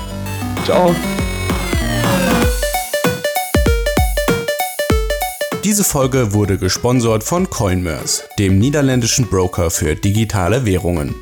[0.64, 0.94] Ciao.
[5.64, 11.14] Diese Folge wurde gesponsert von Coinmerse, dem niederländischen Broker für digitale Währungen.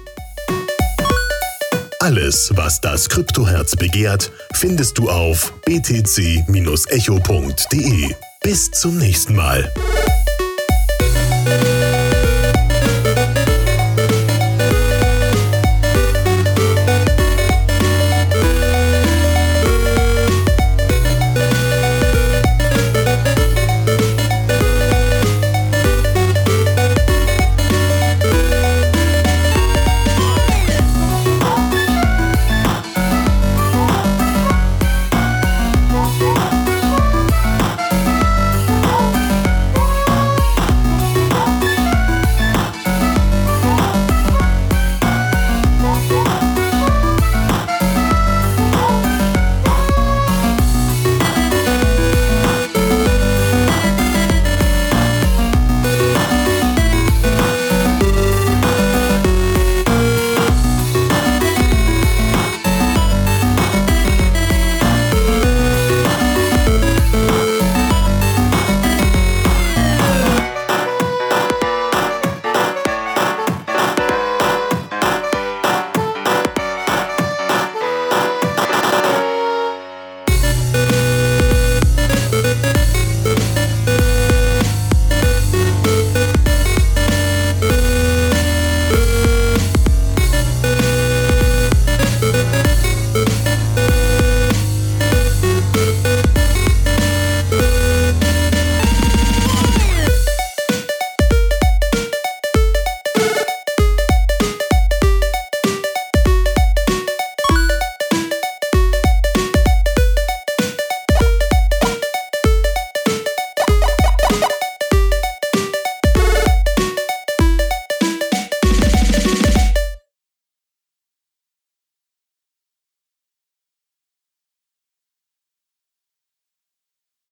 [2.00, 6.44] Alles, was das Kryptoherz begehrt, findest du auf btc-echo.de.
[8.42, 9.72] Bis zum nächsten Mal.